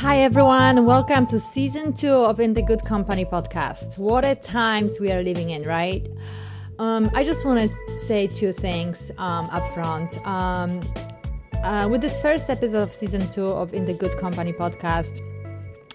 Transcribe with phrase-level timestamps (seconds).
[0.00, 0.86] Hi, everyone.
[0.86, 3.98] Welcome to season two of In the Good Company podcast.
[3.98, 6.08] What a times we are living in, right?
[6.78, 10.16] Um, I just want to say two things um, up front.
[10.26, 10.80] Um,
[11.62, 15.20] uh, with this first episode of season two of In the Good Company podcast,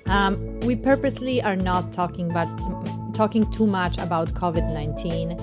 [0.06, 5.36] um, we purposely are not talking about talking too much about COVID nineteen.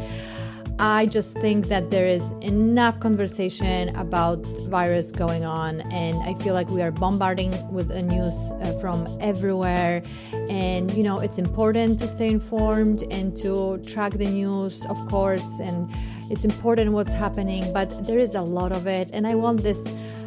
[0.78, 6.54] I just think that there is enough conversation about virus going on, and I feel
[6.54, 10.02] like we are bombarding with the news uh, from everywhere.
[10.48, 15.60] And you know, it's important to stay informed and to track the news, of course,
[15.60, 15.90] and
[16.30, 17.72] it's important what's happening.
[17.72, 19.82] But there is a lot of it, and I want this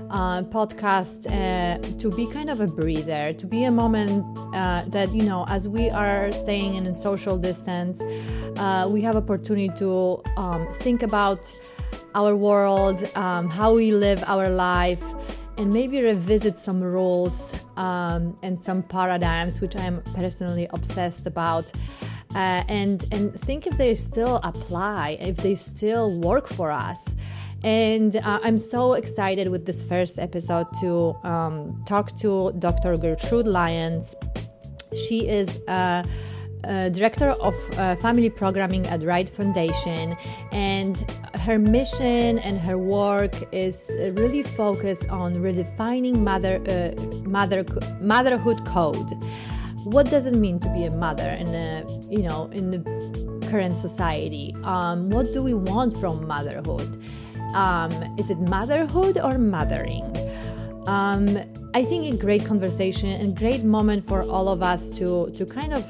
[0.09, 5.13] uh, podcast uh, to be kind of a breather, to be a moment uh, that
[5.13, 8.01] you know, as we are staying in social distance,
[8.57, 11.39] uh, we have opportunity to um, think about
[12.13, 15.03] our world, um, how we live our life,
[15.57, 21.71] and maybe revisit some rules um, and some paradigms, which I'm personally obsessed about.
[22.33, 27.15] Uh, and and think if they still apply, if they still work for us.
[27.65, 32.95] And uh, I'm so excited with this first episode to um, talk to Dr.
[32.95, 34.13] Gertrude Lyons.
[34.93, 36.05] She is a,
[36.63, 40.15] a director of uh, family programming at Wright Foundation,
[40.51, 47.65] and her mission and her work is really focused on redefining mother, uh, mother
[47.99, 49.11] motherhood code.
[49.85, 53.75] What does it mean to be a mother in a, you know in the current
[53.75, 54.55] society?
[54.63, 57.01] Um, what do we want from motherhood?
[57.55, 60.05] Um, is it motherhood or mothering?
[60.87, 61.39] Um,
[61.73, 65.73] I think a great conversation and great moment for all of us to to kind
[65.73, 65.83] of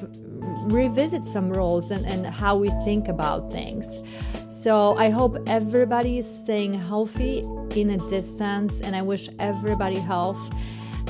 [0.71, 4.01] revisit some roles and, and how we think about things.
[4.49, 7.43] So I hope everybody is staying healthy
[7.75, 10.41] in a distance, and I wish everybody health.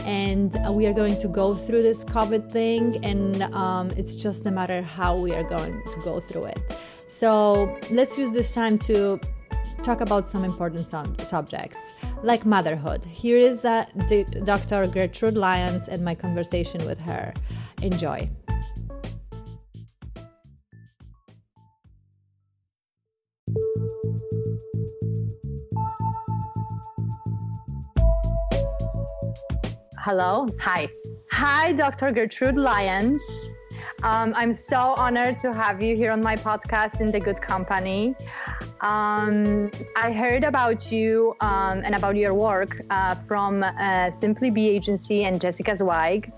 [0.06, 4.52] And we are going to go through this COVID thing, and um, it's just a
[4.52, 6.60] matter how we are going to go through it.
[7.08, 9.20] So let's use this time to
[9.86, 13.06] talk about some important subjects like motherhood.
[13.06, 13.86] Here is uh,
[14.44, 14.88] Dr.
[14.88, 17.32] Gertrude Lyons and my conversation with her.
[17.84, 18.28] Enjoy.
[30.00, 30.48] Hello.
[30.62, 30.88] Hi.
[31.32, 32.12] Hi, Dr.
[32.12, 33.22] Gertrude Lyons.
[34.06, 38.16] Um, I'm so honored to have you here on my podcast in the good company.
[38.82, 44.70] Um, I heard about you um, and about your work uh, from uh, Simply Be
[44.70, 46.32] Agency and Jessica Zweig.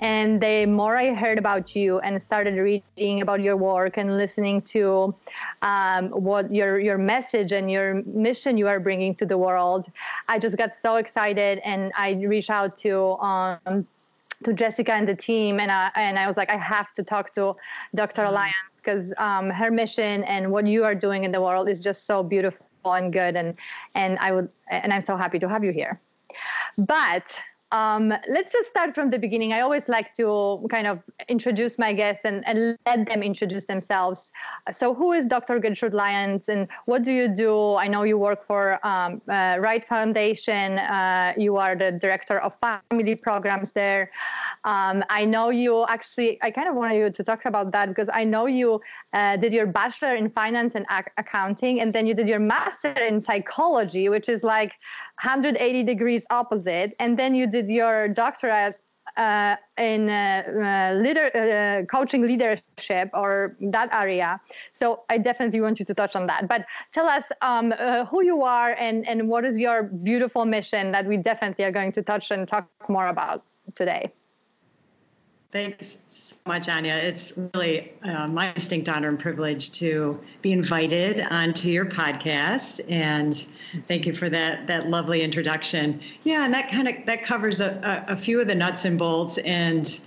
[0.00, 4.62] And the more I heard about you and started reading about your work and listening
[4.72, 5.14] to
[5.60, 9.92] um, what your your message and your mission you are bringing to the world,
[10.26, 13.86] I just got so excited and I reached out to um,
[14.44, 17.34] to Jessica and the team, and I and I was like, I have to talk
[17.34, 17.54] to
[17.94, 18.22] Dr.
[18.22, 18.34] Mm-hmm.
[18.34, 22.06] Lyons because um, her mission and what you are doing in the world is just
[22.06, 23.56] so beautiful and good, and
[23.94, 26.00] and I would and I'm so happy to have you here.
[26.86, 27.38] But
[27.72, 29.52] um, let's just start from the beginning.
[29.52, 34.32] I always like to kind of introduce my guests and, and let them introduce themselves.
[34.72, 35.58] So, who is Dr.
[35.58, 37.74] Gertrude Lyons and what do you do?
[37.74, 39.58] I know you work for um, uh,
[39.88, 40.78] Foundation.
[40.78, 44.10] Uh, you are the director of family programs there.
[44.64, 48.10] Um, I know you actually, I kind of wanted you to talk about that because
[48.12, 48.80] I know you
[49.12, 52.92] uh, did your bachelor in finance and ac- accounting, and then you did your master
[52.92, 54.72] in psychology, which is like
[55.22, 56.94] 180 degrees opposite.
[56.98, 58.76] And then you did your doctorate
[59.16, 64.40] uh, in uh, uh, leader, uh, coaching leadership or that area.
[64.72, 66.48] So I definitely want you to touch on that.
[66.48, 66.64] But
[66.94, 71.06] tell us um, uh, who you are and, and what is your beautiful mission that
[71.06, 73.44] we definitely are going to touch and talk more about
[73.74, 74.12] today.
[75.52, 76.94] Thanks so much, Anya.
[76.94, 83.46] It's really uh, my distinct honor and privilege to be invited onto your podcast, and
[83.88, 86.00] thank you for that that lovely introduction.
[86.22, 88.96] Yeah, and that kind of that covers a, a, a few of the nuts and
[88.96, 89.98] bolts, and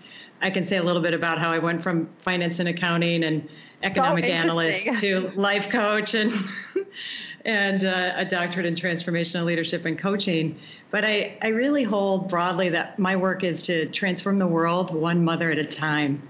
[0.42, 3.50] I can say a little bit about how I went from finance and accounting and
[3.82, 6.32] economic so analyst to life coach and
[7.46, 10.58] and uh, a doctorate in transformational leadership and coaching.
[10.92, 15.24] But I, I really hold broadly that my work is to transform the world one
[15.24, 16.22] mother at a time.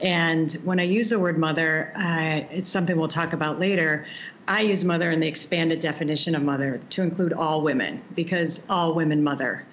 [0.00, 4.06] And when I use the word mother, uh, it's something we'll talk about later.
[4.46, 8.94] I use mother in the expanded definition of mother to include all women because all
[8.94, 9.64] women mother,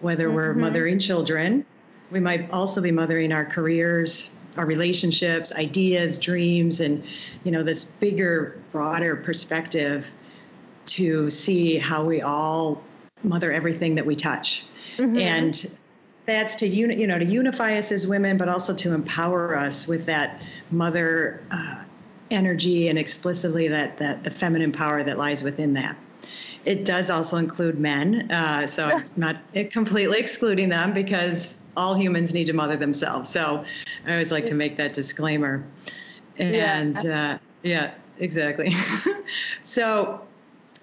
[0.00, 0.36] whether mm-hmm.
[0.36, 1.64] we're mothering children,
[2.10, 7.02] we might also be mothering our careers, our relationships, ideas, dreams, and
[7.44, 10.06] you know this bigger, broader perspective
[10.86, 12.82] to see how we all
[13.22, 14.64] mother everything that we touch.
[14.96, 15.18] Mm-hmm.
[15.18, 15.78] And
[16.26, 19.86] that's to uni- you know to unify us as women, but also to empower us
[19.86, 20.40] with that
[20.70, 21.82] mother uh,
[22.30, 25.96] energy and explicitly that that the feminine power that lies within that.
[26.64, 29.36] It does also include men, uh, so I'm not
[29.70, 33.28] completely excluding them because all humans need to mother themselves.
[33.28, 33.64] So
[34.06, 35.62] I always like to make that disclaimer.
[36.38, 38.74] And yeah, uh, yeah exactly.
[39.64, 40.26] so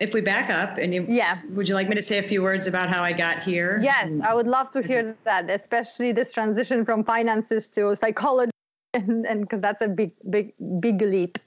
[0.01, 2.42] if we back up and you, yeah, would you like me to say a few
[2.42, 3.80] words about how I got here?
[3.83, 8.51] Yes, I would love to hear that, especially this transition from finances to psychology,
[8.94, 11.38] and because that's a big, big, big leap.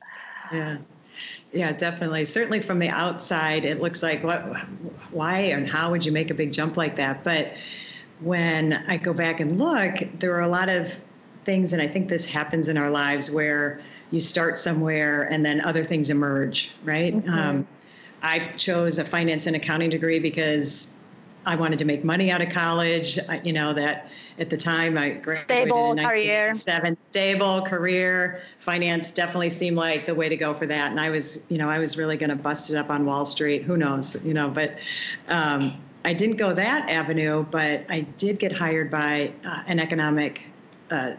[0.53, 0.79] Yeah.
[1.53, 2.25] Yeah, definitely.
[2.25, 4.41] Certainly from the outside, it looks like what,
[5.13, 7.23] why, and how would you make a big jump like that?
[7.23, 7.55] But
[8.21, 10.99] when I go back and look, there are a lot of
[11.45, 13.81] things, and I think this happens in our lives where
[14.11, 17.15] you start somewhere and then other things emerge, right?
[17.15, 17.31] Mm-hmm.
[17.31, 17.69] Um,
[18.25, 20.95] I chose a finance and accounting degree because
[21.45, 23.19] I wanted to make money out of college.
[23.29, 28.41] I, you know that at the time I graduated stable in career, seven stable career.
[28.61, 31.69] Finance definitely seemed like the way to go for that, and I was, you know,
[31.69, 33.63] I was really going to bust it up on Wall Street.
[33.63, 34.49] Who knows, you know?
[34.49, 34.79] But
[35.29, 40.47] um, I didn't go that avenue, but I did get hired by uh, an economic
[40.91, 41.13] uh,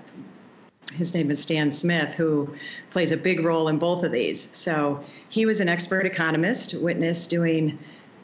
[0.95, 2.53] his name is Stan Smith, who
[2.89, 4.49] plays a big role in both of these.
[4.55, 7.77] So he was an expert economist, witness doing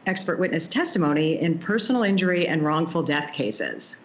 [0.08, 3.96] expert witness testimony in personal injury and wrongful death cases.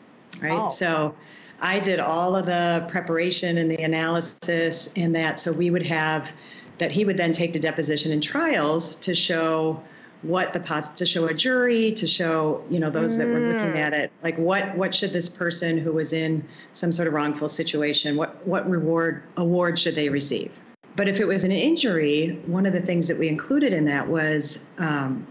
[0.40, 0.52] Right.
[0.52, 0.68] Oh.
[0.68, 1.14] So
[1.60, 5.40] I did all of the preparation and the analysis in that.
[5.40, 6.32] So we would have
[6.78, 9.82] that he would then take to deposition and trials to show
[10.22, 13.18] what the pot to show a jury to show you know those mm.
[13.18, 13.76] that were looking mm.
[13.76, 17.48] at it like what what should this person who was in some sort of wrongful
[17.48, 20.50] situation what what reward award should they receive
[20.96, 24.06] but if it was an injury one of the things that we included in that
[24.06, 25.26] was um,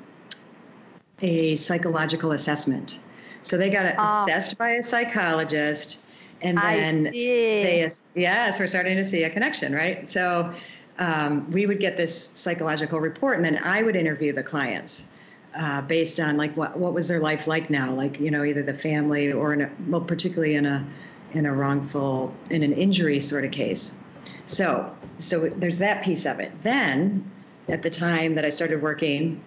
[1.22, 3.00] a psychological assessment
[3.42, 4.24] so they got oh.
[4.24, 6.06] assessed by a psychologist
[6.42, 10.54] and then they yes we're starting to see a connection right so
[10.98, 15.08] um, we would get this psychological report, and then I would interview the clients
[15.56, 18.64] uh, based on like what what was their life like now, like you know either
[18.64, 20.86] the family or in a, well particularly in a
[21.34, 23.98] in a wrongful in an injury sort of case.
[24.46, 26.52] So so there's that piece of it.
[26.64, 27.30] Then
[27.68, 29.44] at the time that I started working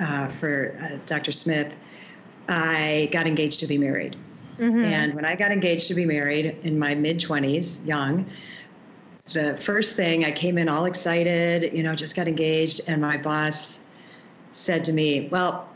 [0.00, 1.32] uh, for uh, Dr.
[1.32, 1.76] Smith,
[2.48, 4.16] I got engaged to be married.
[4.58, 4.84] Mm-hmm.
[4.84, 8.26] And when I got engaged to be married in my mid 20s, young,
[9.32, 13.16] the first thing I came in all excited, you know, just got engaged, and my
[13.16, 13.80] boss
[14.52, 15.68] said to me, Well,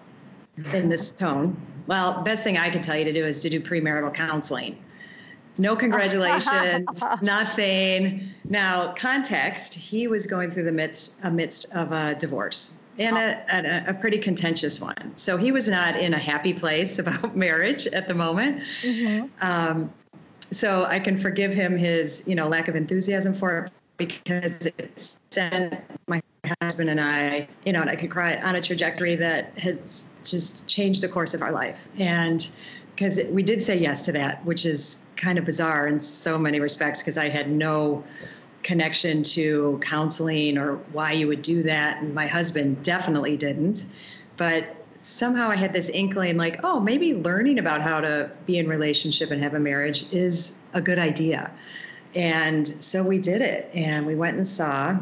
[0.73, 1.57] in this tone,
[1.87, 4.79] well, best thing I can tell you to do is to do premarital counseling.
[5.59, 8.29] No congratulations, nothing.
[8.45, 13.91] Now, context, he was going through the midst, amidst of a divorce and a, a,
[13.91, 15.13] a, pretty contentious one.
[15.17, 18.63] So he was not in a happy place about marriage at the moment.
[18.83, 19.27] Mm-hmm.
[19.41, 19.93] Um,
[20.55, 25.17] so I can forgive him his, you know, lack of enthusiasm for it because it
[25.31, 26.23] sent my
[26.61, 30.67] husband and I, you know, and I could cry on a trajectory that has just
[30.67, 31.89] changed the course of our life.
[31.99, 32.49] And
[32.95, 36.61] because we did say yes to that, which is kind of bizarre in so many
[36.61, 38.05] respects because I had no
[38.63, 42.03] connection to counseling or why you would do that.
[42.03, 43.87] And my husband definitely didn't.
[44.37, 48.67] But somehow I had this inkling like, oh, maybe learning about how to be in
[48.67, 51.51] relationship and have a marriage is a good idea.
[52.15, 53.71] And so we did it.
[53.75, 54.99] And we went and saw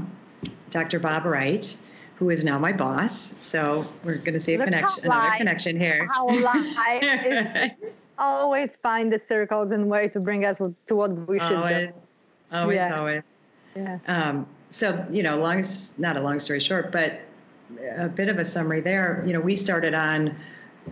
[0.71, 0.99] Dr.
[0.99, 1.77] Bob Wright,
[2.17, 3.37] who is now my boss.
[3.47, 6.09] So we're going to see a Look connection, another connection here.
[6.13, 7.85] How life is
[8.19, 11.93] always find the circles and way to bring us to what we should always, do.
[12.51, 12.99] Always, yeah.
[12.99, 13.23] always.
[13.77, 13.99] Yeah.
[14.09, 15.65] Um, so, you know, long,
[15.99, 17.21] not a long story short, but
[17.97, 19.23] a bit of a summary there.
[19.27, 20.37] You know, we started on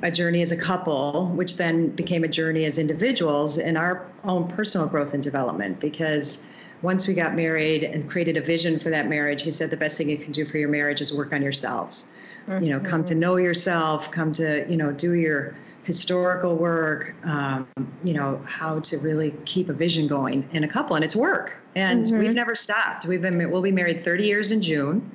[0.02, 4.46] a journey as a couple, which then became a journey as individuals in our own
[4.49, 5.80] personal growth and development.
[5.80, 6.42] Because
[6.82, 9.99] once we got married and created a vision for that marriage, he said the best
[9.99, 12.10] thing you can do for your marriage is work on yourselves.
[12.46, 12.64] Mm-hmm.
[12.64, 15.54] You know, come to know yourself, come to, you know, do your
[15.90, 17.66] historical work, um,
[18.04, 21.59] you know, how to really keep a vision going in a couple, and it's work.
[21.75, 22.18] And mm-hmm.
[22.20, 23.06] we've never stopped.
[23.06, 25.11] We've been we'll be married 30 years in June,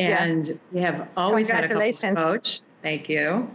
[0.00, 0.54] and yeah.
[0.72, 2.62] we have always had a couple coach.
[2.82, 3.48] Thank you.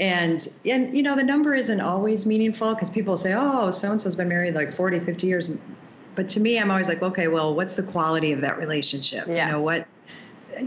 [0.00, 4.02] And and you know the number isn't always meaningful because people say, oh, so and
[4.02, 5.56] so's been married like 40, 50 years.
[6.16, 9.28] But to me, I'm always like, okay, well, what's the quality of that relationship?
[9.28, 9.46] Yeah.
[9.46, 9.86] You know what?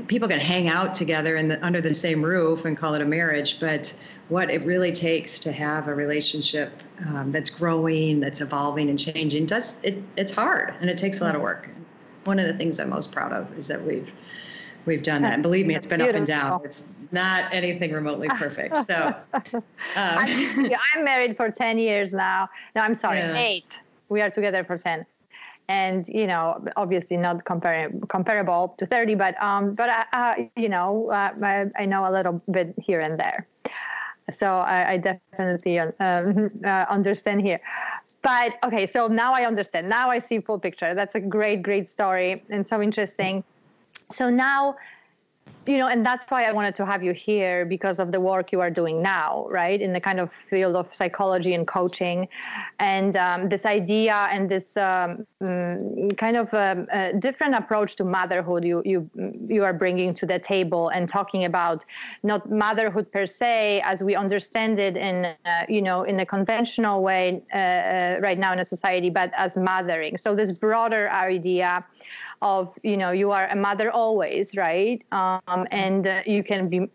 [0.07, 3.05] People can hang out together in the, under the same roof and call it a
[3.05, 3.93] marriage, but
[4.29, 6.71] what it really takes to have a relationship
[7.07, 9.45] um, that's growing, that's evolving and changing.
[9.45, 10.01] Does it?
[10.17, 11.69] It's hard and it takes a lot of work.
[12.25, 14.11] One of the things I'm most proud of is that we've
[14.85, 15.33] we've done that.
[15.33, 16.15] And believe me, it's been Beautiful.
[16.15, 16.61] up and down.
[16.65, 18.77] It's not anything remotely perfect.
[18.85, 19.63] So um.
[19.95, 22.49] I'm, I'm, married for 10 years now.
[22.75, 23.37] No, I'm sorry, yeah.
[23.37, 23.79] eight.
[24.09, 25.05] We are together for 10.
[25.69, 30.69] And you know, obviously not compar- comparable to 30, but um, but uh, uh, you
[30.69, 33.47] know, uh, I, I know a little bit here and there
[34.35, 37.59] so I, I definitely um, uh, understand here.
[38.21, 39.87] But okay, so now I understand.
[39.87, 40.93] Now I see full picture.
[40.93, 43.43] That's a great, great story and so interesting.
[44.11, 44.75] So now
[45.67, 48.51] you know, and that's why I wanted to have you here because of the work
[48.51, 49.79] you are doing now, right?
[49.79, 52.27] In the kind of field of psychology and coaching,
[52.79, 56.87] and um, this idea and this um, mm, kind of um,
[57.19, 59.09] different approach to motherhood you you
[59.47, 61.83] you are bringing to the table and talking about
[62.23, 65.35] not motherhood per se as we understand it in uh,
[65.67, 69.57] you know in a conventional way uh, uh, right now in a society, but as
[69.57, 70.17] mothering.
[70.17, 71.85] So this broader idea
[72.41, 75.03] of you know you are a mother always right?
[75.11, 76.89] Um, and uh, you can be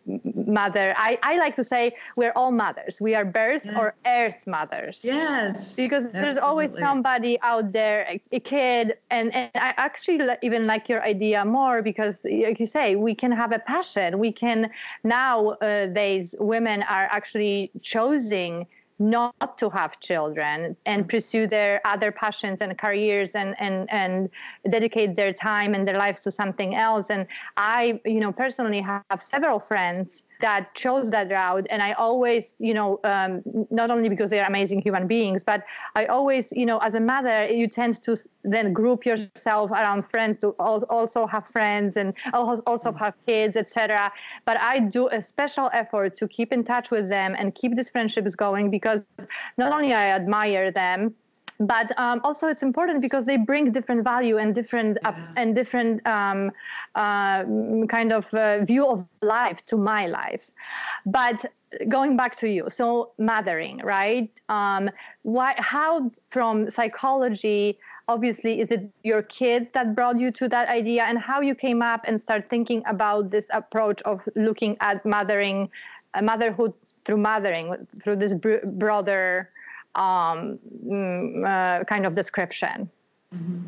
[0.47, 0.95] mother.
[0.97, 3.01] I, I like to say we're all mothers.
[3.01, 3.79] We are birth yeah.
[3.79, 5.01] or earth mothers.
[5.03, 6.21] Yes because absolutely.
[6.21, 8.97] there's always somebody out there a, a, kid.
[9.11, 13.33] And, and i actually even like your idea more because like you say we can
[13.33, 14.19] have a passion.
[14.19, 14.71] We can
[15.05, 18.67] nowadays uh, women are actually choosing
[19.03, 24.31] not to have children and pursue their other passions and careers and and and
[24.71, 27.11] dedicate their time and their lives to something else.
[27.11, 32.55] And i you know personally have several friends that chose that route and i always
[32.59, 35.63] you know um, not only because they are amazing human beings but
[35.95, 40.37] i always you know as a mother you tend to then group yourself around friends
[40.37, 42.99] to also have friends and also mm.
[42.99, 44.13] have kids etc
[44.45, 47.91] but i do a special effort to keep in touch with them and keep these
[47.91, 49.01] friendships going because
[49.57, 51.15] not only i admire them
[51.67, 55.11] but um, also it's important because they bring different value and different yeah.
[55.11, 56.51] uh, and different um,
[56.95, 57.45] uh,
[57.89, 60.51] kind of uh, view of life to my life.
[61.07, 61.45] But
[61.89, 64.31] going back to you so mothering right?
[64.49, 64.91] Um,
[65.23, 67.79] why how from psychology
[68.09, 71.05] obviously is it your kids that brought you to that idea?
[71.05, 75.71] And how you came up and start thinking about this approach of looking at mothering
[76.15, 79.51] uh, motherhood through mothering through this br- broader
[79.95, 82.89] um, mm, uh, kind of description.
[83.35, 83.61] Mm-hmm.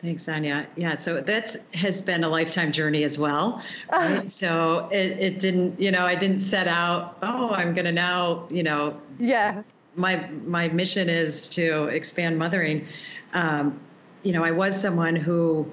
[0.00, 0.66] Thanks, Anya.
[0.76, 3.62] Yeah, so that has been a lifetime journey as well.
[3.92, 4.32] Right?
[4.42, 8.46] so it, it didn't, you know, I didn't set out, oh, I'm going to now,
[8.50, 9.62] you know, yeah.
[9.96, 12.86] My my mission is to expand mothering.
[13.34, 13.78] Um,
[14.22, 15.70] you know, I was someone who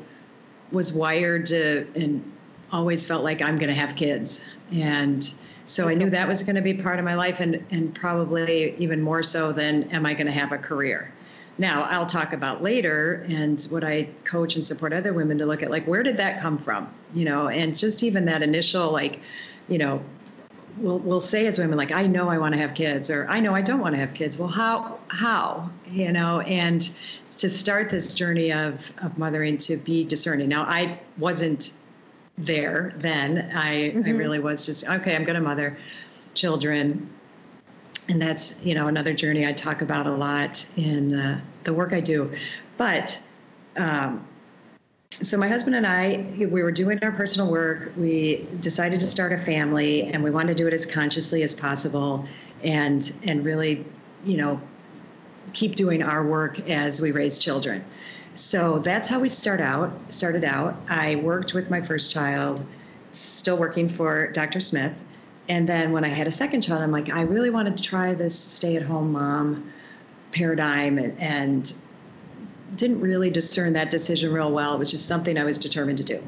[0.72, 2.30] was wired to and
[2.72, 5.34] always felt like I'm going to have kids, and
[5.68, 8.76] so I knew that was going to be part of my life, and, and probably
[8.78, 11.14] even more so than am I going to have a career.
[11.60, 15.64] Now, I'll talk about later and what I coach and support other women to look
[15.64, 16.94] at like, where did that come from?
[17.14, 19.20] You know, and just even that initial, like,
[19.68, 20.02] you know,
[20.78, 23.40] we'll, we'll say as women, like, I know I want to have kids, or I
[23.40, 24.38] know I don't want to have kids.
[24.38, 26.90] Well, how, how, you know, and
[27.38, 30.50] to start this journey of, of mothering to be discerning.
[30.50, 31.72] Now, I wasn't
[32.38, 33.52] there then.
[33.54, 34.06] I, mm-hmm.
[34.06, 35.78] I really was just, okay, I'm going to mother
[36.34, 37.10] children.
[38.10, 41.94] And that's, you know, another journey I talk about a lot in uh, the work
[41.94, 42.32] I do.
[42.78, 43.20] But
[43.76, 44.26] um,
[45.12, 47.92] so my husband and I, we were doing our personal work.
[47.98, 51.56] We decided to start a family, and we wanted to do it as consciously as
[51.56, 52.26] possible,
[52.64, 53.86] and and really,
[54.26, 54.62] you know,
[55.54, 57.84] keep doing our work as we raise children.
[58.38, 59.92] So that's how we start out.
[60.10, 60.80] Started out.
[60.90, 62.64] I worked with my first child,
[63.12, 64.60] still working for Dr.
[64.60, 65.04] Smith,
[65.50, 68.14] and then when I had a second child, I'm like, I really wanted to try
[68.14, 69.72] this stay-at-home mom
[70.32, 71.74] paradigm, and, and
[72.76, 74.76] didn't really discern that decision real well.
[74.76, 76.24] It was just something I was determined to do.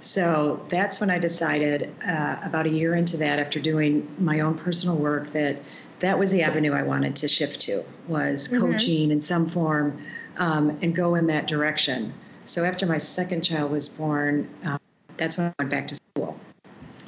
[0.00, 4.54] So that's when I decided, uh, about a year into that, after doing my own
[4.54, 5.62] personal work, that
[6.00, 8.60] that was the avenue I wanted to shift to was mm-hmm.
[8.60, 9.98] coaching in some form
[10.38, 12.12] um, and go in that direction.
[12.44, 14.78] So after my second child was born, um,
[15.16, 16.38] that's when I went back to school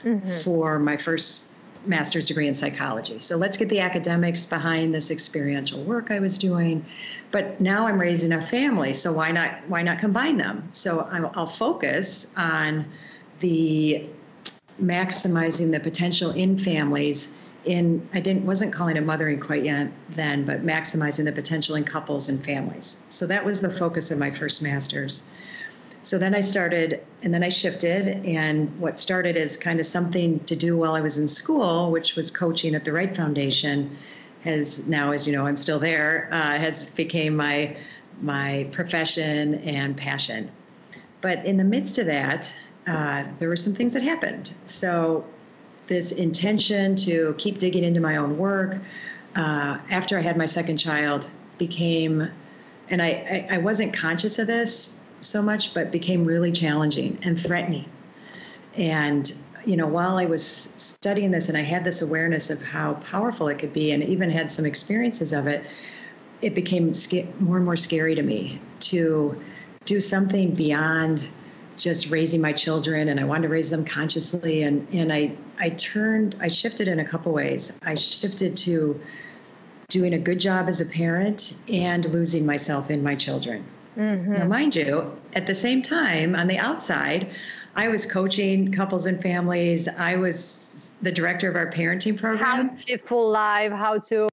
[0.02, 0.30] mm-hmm.
[0.42, 1.44] for my first
[1.86, 3.20] master's degree in psychology.
[3.20, 6.84] So let's get the academics behind this experiential work I was doing.
[7.30, 10.68] But now I'm raising a family, so why not why not combine them?
[10.72, 12.84] So i I'll focus on
[13.40, 14.06] the
[14.82, 17.34] maximizing the potential in families
[17.68, 21.84] in I didn't wasn't calling it mothering quite yet then, but maximizing the potential in
[21.84, 23.00] couples and families.
[23.10, 25.24] So that was the focus of my first masters.
[26.02, 30.40] So then I started, and then I shifted, and what started as kind of something
[30.44, 33.96] to do while I was in school, which was coaching at the Wright Foundation,
[34.42, 37.76] has now, as you know, I'm still there, uh, has became my
[38.22, 40.50] my profession and passion.
[41.20, 42.56] But in the midst of that,
[42.86, 44.54] uh, there were some things that happened.
[44.64, 45.24] So,
[45.88, 48.78] this intention to keep digging into my own work
[49.36, 52.30] uh, after I had my second child became,
[52.88, 53.08] and I,
[53.50, 57.86] I, I wasn't conscious of this so much, but became really challenging and threatening.
[58.76, 59.32] And
[59.64, 63.48] you know, while I was studying this and I had this awareness of how powerful
[63.48, 65.64] it could be, and even had some experiences of it,
[66.40, 66.92] it became
[67.40, 69.40] more and more scary to me to
[69.84, 71.28] do something beyond
[71.78, 75.70] just raising my children and I wanted to raise them consciously and and I I
[75.70, 77.78] turned I shifted in a couple ways.
[77.84, 79.00] I shifted to
[79.88, 83.64] doing a good job as a parent and losing myself in my children.
[83.96, 84.32] Mm-hmm.
[84.34, 87.30] Now mind you, at the same time on the outside,
[87.74, 89.88] I was coaching couples and families.
[89.88, 92.44] I was the director of our parenting program.
[92.44, 94.28] How to live full life, how to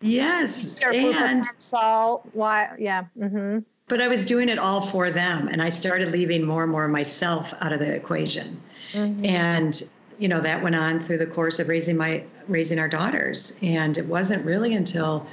[0.00, 0.80] Yes.
[0.80, 2.28] And potential.
[2.32, 3.04] Why yeah.
[3.18, 3.60] Mm-hmm
[3.92, 5.48] but I was doing it all for them.
[5.48, 8.58] And I started leaving more and more myself out of the equation.
[8.94, 9.26] Mm-hmm.
[9.26, 9.82] And,
[10.18, 13.54] you know, that went on through the course of raising my, raising our daughters.
[13.60, 15.26] And it wasn't really until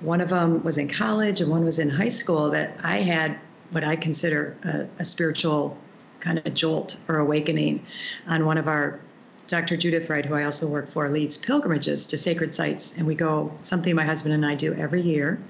[0.00, 3.38] one of them was in college and one was in high school that I had
[3.70, 5.78] what I consider a, a spiritual
[6.18, 7.86] kind of jolt or awakening
[8.26, 8.98] on one of our
[9.46, 9.76] Dr.
[9.76, 12.98] Judith Wright, who I also work for, leads pilgrimages to sacred sites.
[12.98, 15.40] And we go, something my husband and I do every year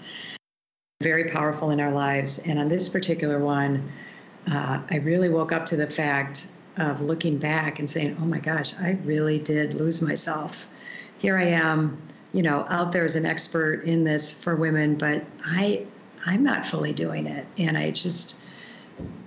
[1.00, 2.40] very powerful in our lives.
[2.40, 3.90] And on this particular one,
[4.52, 8.38] uh, I really woke up to the fact of looking back and saying, oh my
[8.38, 10.66] gosh, I really did lose myself.
[11.16, 12.00] Here I am,
[12.34, 15.86] you know, out there as an expert in this for women, but I,
[16.26, 17.46] I'm not fully doing it.
[17.56, 18.38] And I just,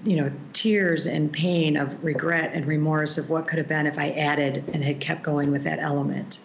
[0.03, 3.97] you know, tears and pain of regret and remorse of what could have been if
[3.97, 6.41] I added and had kept going with that element.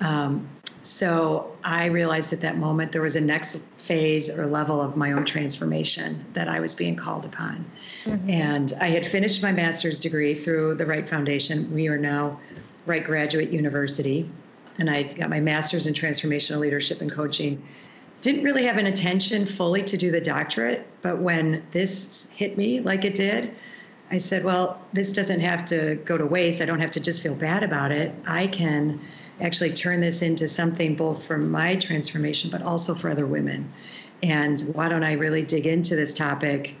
[0.00, 0.46] Um,
[0.82, 5.12] so I realized at that moment there was a next phase or level of my
[5.12, 7.70] own transformation that I was being called upon.
[8.04, 8.30] Mm-hmm.
[8.30, 11.72] And I had finished my master's degree through the Wright Foundation.
[11.72, 12.40] We are now
[12.86, 14.30] Wright Graduate University.
[14.78, 17.62] And I got my master's in transformational leadership and coaching.
[18.22, 22.80] Didn't really have an intention fully to do the doctorate, but when this hit me
[22.80, 23.54] like it did,
[24.10, 26.60] I said, well, this doesn't have to go to waste.
[26.60, 28.14] I don't have to just feel bad about it.
[28.26, 29.00] I can
[29.40, 33.72] actually turn this into something both for my transformation, but also for other women.
[34.22, 36.74] And why don't I really dig into this topic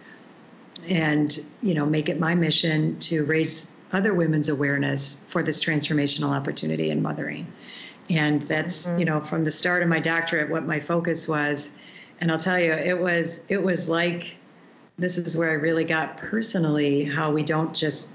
[0.88, 6.30] and, you know, make it my mission to raise other women's awareness for this transformational
[6.30, 7.50] opportunity in mothering.
[8.08, 8.98] And that's, mm-hmm.
[8.98, 11.70] you know, from the start of my doctorate, what my focus was.
[12.20, 14.36] And I'll tell you, it was it was like
[14.98, 18.10] this is where I really got personally how we don't just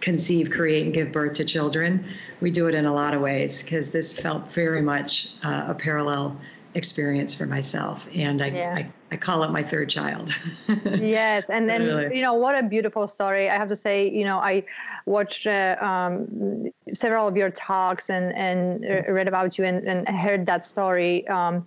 [0.00, 2.04] conceive, create, and give birth to children.
[2.40, 5.74] We do it in a lot of ways because this felt very much uh, a
[5.74, 6.36] parallel
[6.74, 8.74] experience for myself and I, yeah.
[8.76, 10.30] I, I, call it my third child
[11.00, 12.14] yes and then really.
[12.14, 14.62] you know what a beautiful story i have to say you know i
[15.06, 20.44] watched uh, um, several of your talks and and read about you and, and heard
[20.44, 21.66] that story um,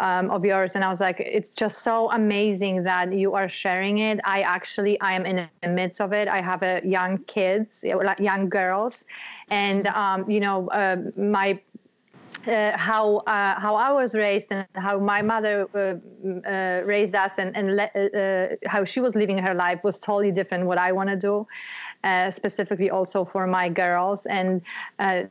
[0.00, 0.74] um, of yours.
[0.74, 4.20] And i was like it's just so amazing that you are sharing it.
[4.24, 6.28] I actually i am in the midst of it.
[6.28, 9.04] I have a young kids young girls.
[9.48, 11.60] And um, you know uh, my
[12.46, 17.38] uh, how uh, how I was raised and how my mother uh, uh raised us
[17.38, 20.78] and, and le- uh, uh, how she was living her life was totally different what
[20.78, 21.46] I want to do
[22.06, 24.26] uh, specifically also for my girls.
[24.26, 24.62] And
[25.00, 25.24] uh,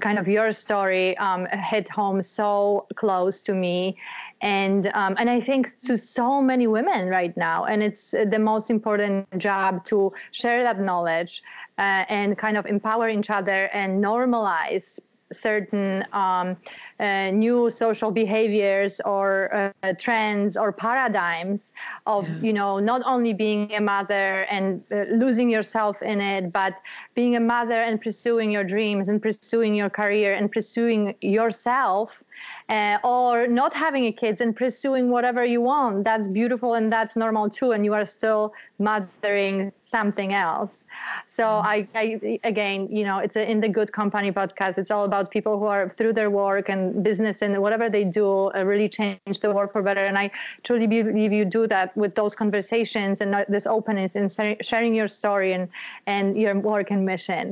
[0.00, 3.96] kind of your story um, hit home so close to me.
[4.42, 7.64] And, um, and I think to so many women right now.
[7.64, 11.42] And it's the most important job to share that knowledge
[11.78, 15.00] uh, and kind of empower each other and normalize
[15.32, 16.56] certain um,
[17.02, 21.72] uh, new social behaviors or uh, trends or paradigms
[22.06, 22.46] of yeah.
[22.46, 26.74] you know not only being a mother and uh, losing yourself in it but
[27.14, 32.22] being a mother and pursuing your dreams and pursuing your career and pursuing yourself
[32.68, 37.16] uh, or not having a kids and pursuing whatever you want that's beautiful and that's
[37.16, 40.84] normal too and you are still mothering something else.
[41.28, 41.74] So mm-hmm.
[41.74, 45.30] I, I, again you know it's a, in the good company podcast it's all about
[45.30, 49.36] people who are through their work and business and whatever they do uh, really change
[49.44, 50.04] the world for better.
[50.10, 50.26] And i
[50.66, 54.26] truly believe you do that with those conversations and this openness and
[54.70, 55.68] sharing your story and
[56.06, 57.44] and your work and mission.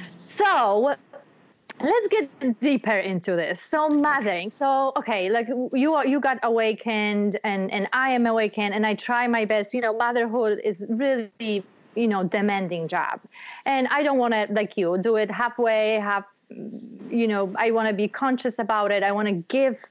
[0.00, 0.96] So
[1.84, 3.60] let's get deeper into this.
[3.60, 8.74] So mothering so okay like you are you got awakened and and i am awakened
[8.74, 9.74] and i try my best.
[9.74, 13.20] You know motherhood is really you know demanding job.
[13.66, 16.24] And i don't want to like you do it halfway half
[17.10, 19.02] you know i want to be conscious about it.
[19.02, 19.84] I want to give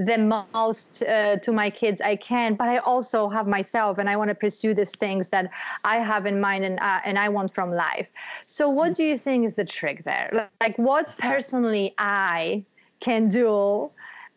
[0.00, 0.16] the
[0.52, 4.30] most uh, to my kids I can, but I also have myself and I want
[4.30, 5.50] to pursue these things that
[5.84, 8.08] I have in mind and, uh, and I want from life.
[8.42, 10.48] So, what do you think is the trick there?
[10.60, 12.64] Like, what personally I
[13.00, 13.90] can do?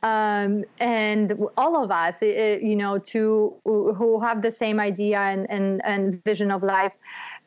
[0.03, 2.25] Um, and all of us, uh,
[2.61, 6.91] you know, to who have the same idea and, and, and vision of life,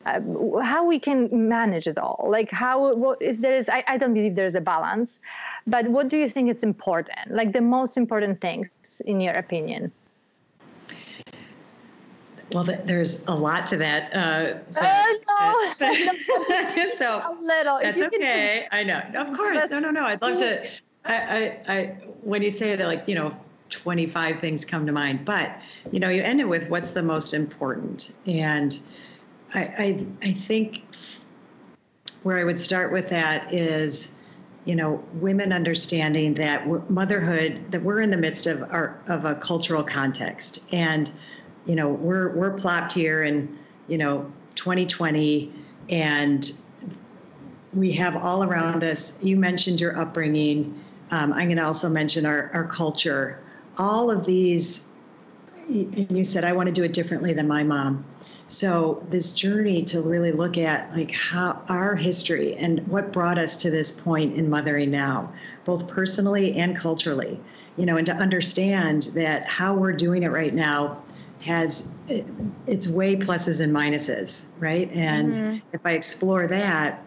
[0.07, 3.97] uh, how we can manage it all like how what is there is I, I
[3.97, 5.19] don't believe there's a balance
[5.65, 8.69] but what do you think is important like the most important things
[9.05, 9.91] in your opinion
[12.53, 14.15] well, there's a lot to that.
[14.15, 16.87] Uh, oh, no.
[16.93, 17.79] so a little.
[17.81, 18.67] That's okay.
[18.71, 19.01] I know.
[19.15, 19.69] Of course.
[19.69, 20.05] No, no, no.
[20.05, 20.65] I'd love to.
[21.05, 21.83] I, I, I,
[22.21, 23.35] when you say that, like, you know,
[23.69, 27.33] 25 things come to mind, but, you know, you end it with what's the most
[27.33, 28.13] important.
[28.25, 28.79] And
[29.53, 30.83] I, I, I think
[32.23, 34.17] where I would start with that is,
[34.65, 39.35] you know, women understanding that motherhood, that we're in the midst of our, of a
[39.35, 40.63] cultural context.
[40.71, 41.11] And,
[41.65, 43.57] you know, we're, we're plopped here in,
[43.87, 45.53] you know, 2020
[45.89, 46.51] and
[47.73, 50.83] we have all around us, you mentioned your upbringing.
[51.11, 53.41] Um, I'm going to also mention our, our culture.
[53.77, 54.89] All of these,
[55.69, 58.03] and you said, I want to do it differently than my mom.
[58.47, 63.57] So this journey to really look at like how our history and what brought us
[63.57, 65.33] to this point in mothering now,
[65.65, 67.39] both personally and culturally,
[67.75, 71.03] you know, and to understand that how we're doing it right now
[71.41, 71.91] has
[72.67, 74.89] its way pluses and minuses, right?
[74.93, 75.57] And mm-hmm.
[75.73, 77.03] if I explore that,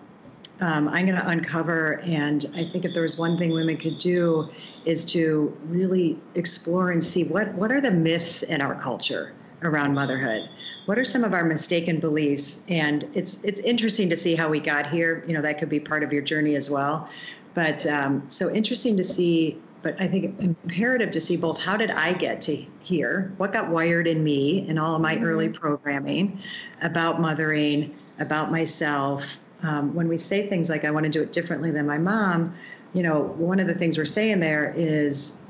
[0.60, 3.96] um, I'm going to uncover, and I think if there was one thing women could
[3.96, 4.50] do,
[4.84, 9.94] is to really explore and see what what are the myths in our culture around
[9.94, 10.48] motherhood.
[10.86, 12.62] What are some of our mistaken beliefs?
[12.68, 15.24] And it's it's interesting to see how we got here.
[15.26, 17.08] You know that could be part of your journey as well.
[17.54, 21.90] But um, so interesting to see but i think imperative to see both how did
[21.90, 23.32] i get to here?
[23.38, 25.24] What got wired in me in all of my mm-hmm.
[25.24, 26.38] early programming
[26.82, 29.38] about mothering about myself?
[29.62, 32.54] Um, when we say things like i want to do it differently than my mom
[32.94, 35.40] you know one of the things we're saying there is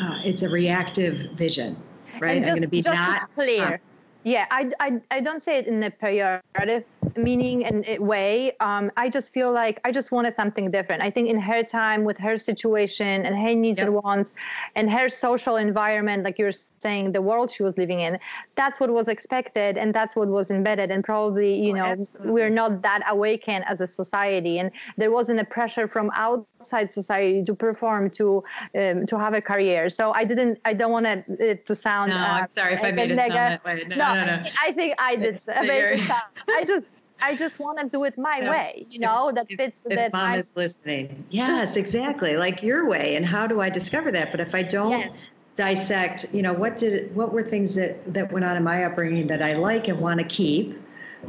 [0.00, 1.76] uh, it's a reactive vision
[2.20, 3.78] right just, i'm going to be not clear uh,
[4.26, 6.82] yeah, I, I, I don't say it in a pejorative
[7.16, 8.52] meaning and way.
[8.60, 11.02] Um, I just feel like I just wanted something different.
[11.02, 13.88] I think in her time, with her situation and her needs yep.
[13.88, 14.34] and wants,
[14.74, 18.18] and her social environment, like you're saying, the world she was living in,
[18.56, 20.90] that's what was expected and that's what was embedded.
[20.90, 22.32] And probably, you oh, know, absolutely.
[22.32, 27.42] we're not that awakened as a society, and there wasn't a pressure from outside society
[27.44, 28.42] to perform, to
[28.78, 29.88] um, to have a career.
[29.88, 30.58] So I didn't.
[30.64, 32.10] I don't want it to sound.
[32.10, 33.84] No, uh, I'm sorry if I made it sound that way.
[33.88, 35.40] No, no, no, I think I did.
[35.48, 36.86] I just
[37.20, 38.50] I just want to do it my yeah.
[38.50, 40.06] way, you know, that fits if, that.
[40.08, 41.24] If mom I'm, is listening.
[41.30, 42.36] Yes, exactly.
[42.36, 43.16] Like your way.
[43.16, 44.30] And how do I discover that?
[44.30, 45.10] But if I don't yes.
[45.56, 49.26] dissect, you know, what did, what were things that, that went on in my upbringing
[49.28, 50.78] that I like and want to keep?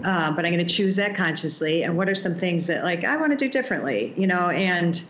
[0.04, 1.84] Uh, but I'm going to choose that consciously.
[1.84, 5.02] And what are some things that like I want to do differently, you know, and,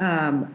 [0.00, 0.54] um,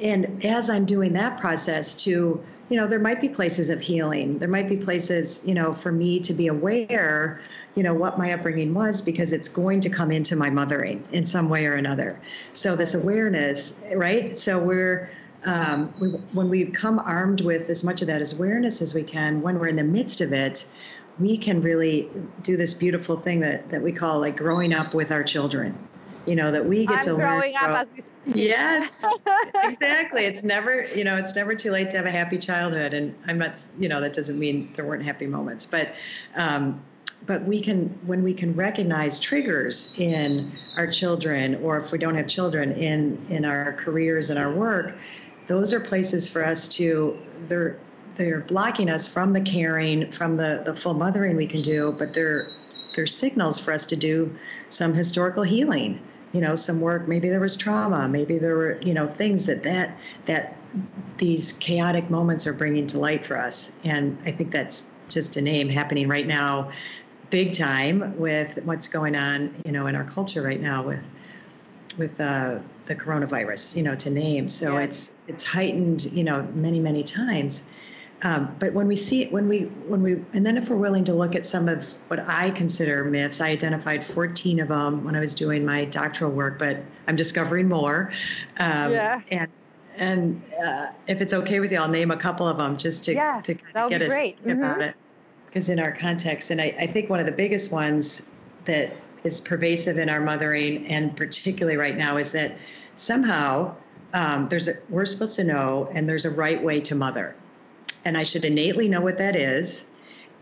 [0.00, 4.38] and as I'm doing that process to, you know, there might be places of healing.
[4.38, 7.42] There might be places, you know, for me to be aware,
[7.74, 11.24] you know, what my upbringing was because it's going to come into my mothering in
[11.24, 12.20] some way or another.
[12.52, 14.36] So this awareness, right?
[14.36, 15.10] So we're
[15.44, 19.02] um, we, when we come armed with as much of that as awareness as we
[19.02, 20.66] can, when we're in the midst of it,
[21.18, 22.08] we can really
[22.42, 25.76] do this beautiful thing that, that we call like growing up with our children
[26.26, 28.46] you know that we get I'm to growing learn up as we speak.
[28.46, 29.04] yes
[29.64, 33.14] exactly it's never you know it's never too late to have a happy childhood and
[33.26, 35.94] i'm not you know that doesn't mean there weren't happy moments but
[36.36, 36.80] um,
[37.26, 42.14] but we can when we can recognize triggers in our children or if we don't
[42.14, 44.94] have children in in our careers and our work
[45.46, 47.16] those are places for us to
[47.48, 47.78] they're
[48.16, 52.12] they're blocking us from the caring from the the full mothering we can do but
[52.14, 52.48] they're
[52.94, 54.34] they're signals for us to do
[54.68, 56.00] some historical healing.
[56.32, 59.62] You know some work maybe there was trauma maybe there were you know things that
[59.64, 60.56] that that
[61.18, 63.72] these chaotic moments are bringing to light for us.
[63.84, 66.72] And i think that's just a name happening right now
[67.32, 71.04] big time with what's going on you know in our culture right now with
[71.96, 74.84] with uh, the coronavirus you know to name so yeah.
[74.84, 77.64] it's it's heightened you know many many times
[78.24, 81.14] um, but when we see when we when we and then if we're willing to
[81.14, 85.20] look at some of what I consider myths, I identified 14 of them when I
[85.20, 88.12] was doing my doctoral work, but I'm discovering more.
[88.58, 89.20] Um, yeah.
[89.32, 89.50] And
[89.96, 93.14] and uh, if it's okay with you, I'll name a couple of them just to
[93.14, 94.38] yeah, to get us great.
[94.44, 94.80] about mm-hmm.
[94.82, 94.94] it.
[95.52, 98.30] Because in our context, and I, I think one of the biggest ones
[98.64, 102.56] that is pervasive in our mothering, and particularly right now, is that
[102.96, 103.76] somehow
[104.14, 107.36] um, there's a, we're supposed to know, and there's a right way to mother,
[108.06, 109.88] and I should innately know what that is,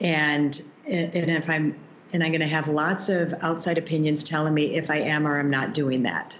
[0.00, 1.76] and and if I'm
[2.12, 5.38] and I'm going to have lots of outside opinions telling me if I am or
[5.38, 6.38] I'm not doing that.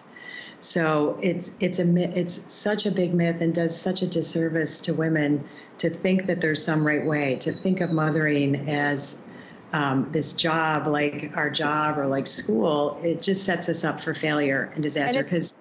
[0.60, 4.92] So it's it's a it's such a big myth and does such a disservice to
[4.92, 5.44] women
[5.80, 9.22] to think that there's some right way to think of mothering as
[9.72, 13.00] um, this job like our job or like school.
[13.02, 15.22] It just sets us up for failure and disaster.
[15.22, 15.54] Because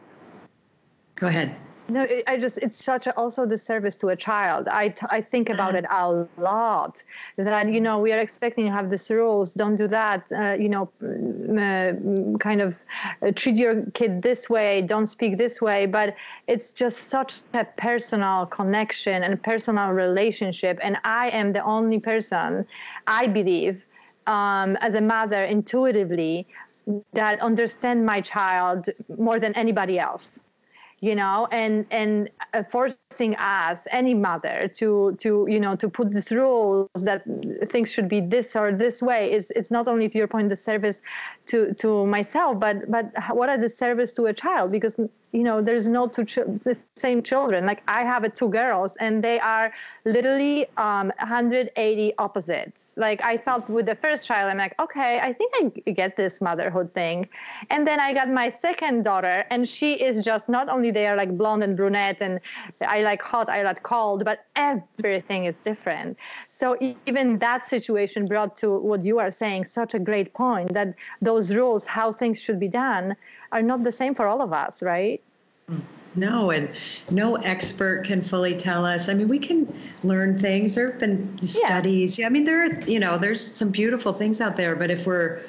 [1.15, 1.55] go ahead.
[1.89, 4.67] No, I just, it's such a, also the service to a child.
[4.67, 7.01] I, t- I think about it a lot
[7.37, 9.53] that, you know, we are expecting to have these rules.
[9.55, 10.23] Don't do that.
[10.31, 12.77] Uh, you know, uh, kind of
[13.23, 14.83] uh, treat your kid this way.
[14.83, 15.87] Don't speak this way.
[15.87, 16.15] But
[16.47, 20.77] it's just such a personal connection and personal relationship.
[20.83, 22.67] And I am the only person,
[23.07, 23.83] I believe,
[24.27, 26.45] um, as a mother intuitively
[27.13, 30.41] that understand my child more than anybody else
[31.01, 36.11] you know and and uh, forcing us any mother to to you know to put
[36.11, 37.23] these rules that
[37.67, 40.55] things should be this or this way is it's not only to your point the
[40.55, 41.01] service
[41.45, 44.99] to to myself but but what are the service to a child because
[45.31, 47.65] you know there's no two ch- the same children.
[47.65, 49.71] Like i have a two girls and they are
[50.05, 55.31] literally um, 180 opposites like i felt with the first child i'm like okay i
[55.33, 55.51] think
[55.87, 57.27] i get this motherhood thing.
[57.69, 61.15] And then i got my second daughter and she is just not only they are
[61.15, 62.39] like blonde and brunette and
[62.95, 66.17] i like hot i like cold but everything is different.
[66.47, 70.93] So even that situation brought to what you are saying such a great point that
[71.21, 73.15] those rules how things should be done
[73.51, 75.21] are not the same for all of us, right?
[75.71, 75.81] Mm.
[76.15, 76.69] No, and
[77.09, 79.09] no expert can fully tell us.
[79.09, 79.71] I mean, we can
[80.03, 80.75] learn things.
[80.75, 82.17] There have been studies.
[82.17, 82.25] Yeah.
[82.25, 84.75] I mean, there, are, you know, there's some beautiful things out there.
[84.75, 85.41] But if we're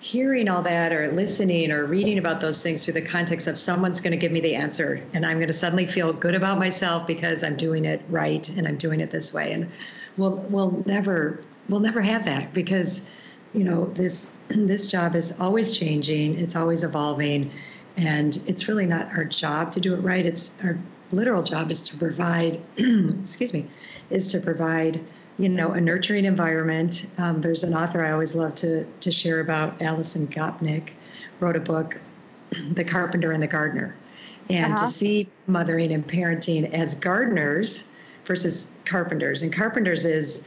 [0.00, 4.00] hearing all that, or listening, or reading about those things through the context of someone's
[4.00, 7.06] going to give me the answer, and I'm going to suddenly feel good about myself
[7.06, 9.70] because I'm doing it right and I'm doing it this way, and
[10.16, 13.08] we'll we'll never we'll never have that because,
[13.54, 17.50] you know, this this job is always changing, it's always evolving,
[17.96, 20.24] and it's really not our job to do it right.
[20.24, 20.78] It's our
[21.12, 23.68] literal job is to provide, excuse me,
[24.10, 25.00] is to provide,
[25.38, 27.06] you know, a nurturing environment.
[27.18, 30.90] Um, there's an author I always love to to share about, Alison Gopnik,
[31.40, 31.98] wrote a book,
[32.72, 33.94] The Carpenter and the Gardener,
[34.48, 34.86] and uh-huh.
[34.86, 37.90] to see mothering and parenting as gardeners
[38.24, 39.42] versus carpenters.
[39.42, 40.46] And carpenters is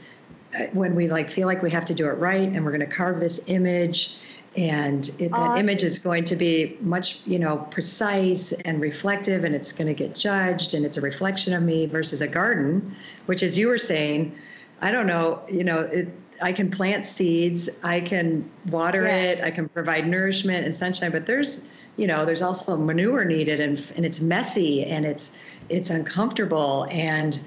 [0.73, 2.95] when we like feel like we have to do it right and we're going to
[2.95, 4.17] carve this image
[4.57, 9.53] and it, that image is going to be much you know precise and reflective and
[9.53, 13.43] it's going to get judged and it's a reflection of me versus a garden which
[13.43, 14.35] as you were saying
[14.81, 16.07] i don't know you know it,
[16.41, 19.15] i can plant seeds i can water yeah.
[19.15, 23.59] it i can provide nourishment and sunshine but there's you know there's also manure needed
[23.59, 25.33] and, and it's messy and it's
[25.69, 27.41] it's uncomfortable and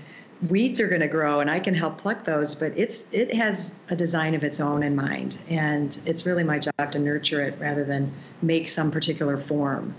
[0.48, 3.74] weeds are going to grow and I can help pluck those, but it's it has
[3.88, 7.58] a design of its own in mind, and it's really my job to nurture it
[7.58, 9.94] rather than make some particular form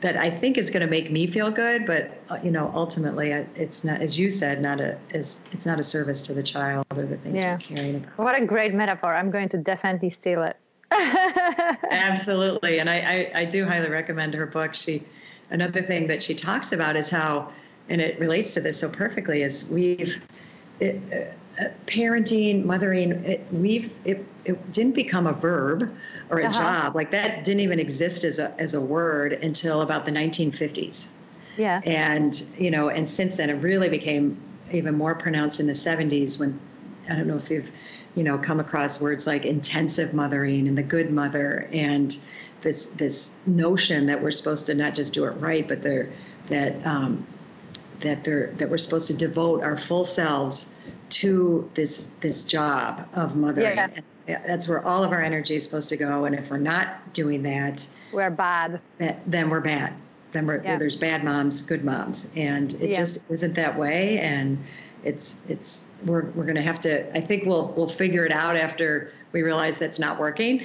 [0.00, 1.86] that I think is going to make me feel good.
[1.86, 5.80] But uh, you know, ultimately, it's not, as you said, not a it's it's not
[5.80, 7.54] a service to the child or the things yeah.
[7.54, 8.18] we're caring about.
[8.18, 9.14] What a great metaphor!
[9.14, 10.56] I'm going to definitely steal it.
[10.90, 14.74] Absolutely, and I, I I do highly recommend her book.
[14.74, 15.06] She
[15.50, 17.50] another thing that she talks about is how
[17.88, 20.22] and it relates to this so perfectly is we've
[20.80, 25.94] it, uh, uh, parenting mothering it, we've it, it didn't become a verb
[26.30, 26.52] or a uh-huh.
[26.52, 26.96] job.
[26.96, 31.08] Like that didn't even exist as a as a word until about the 1950s
[31.56, 31.80] yeah.
[31.84, 34.40] And you know and since then it really became
[34.72, 36.58] even more pronounced in the 70s when
[37.08, 37.70] i don't know if you've
[38.14, 42.18] you know come across words like intensive mothering and the good mother and
[42.62, 46.08] this this notion that we're supposed to not just do it right but they're
[46.46, 47.26] that um,
[48.04, 50.74] that they're that we're supposed to devote our full selves
[51.10, 53.76] to this this job of mothering.
[53.76, 53.88] Yeah.
[54.46, 56.24] That's where all of our energy is supposed to go.
[56.24, 58.80] And if we're not doing that, we're bad.
[59.26, 59.92] Then we're bad.
[60.32, 60.78] Then we're, yeah.
[60.78, 62.96] there's bad moms, good moms, and it yeah.
[62.96, 64.18] just isn't that way.
[64.20, 64.58] And
[65.02, 67.16] it's it's we're we're going to have to.
[67.16, 70.64] I think we'll we'll figure it out after we realize that's not working.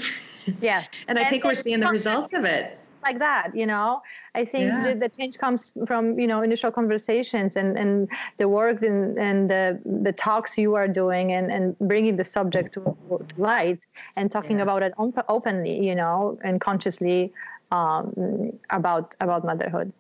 [0.62, 0.88] Yes.
[1.08, 4.02] and I and think we're seeing the results of it like that you know
[4.36, 4.84] i think yeah.
[4.84, 9.50] the, the, change comes from you know initial conversations and and the work and, and
[9.50, 13.80] the the talks you are doing and and bringing the subject to, to light
[14.18, 14.64] and talking yeah.
[14.64, 17.32] about it op- openly you know and consciously
[17.72, 19.94] um, about about motherhood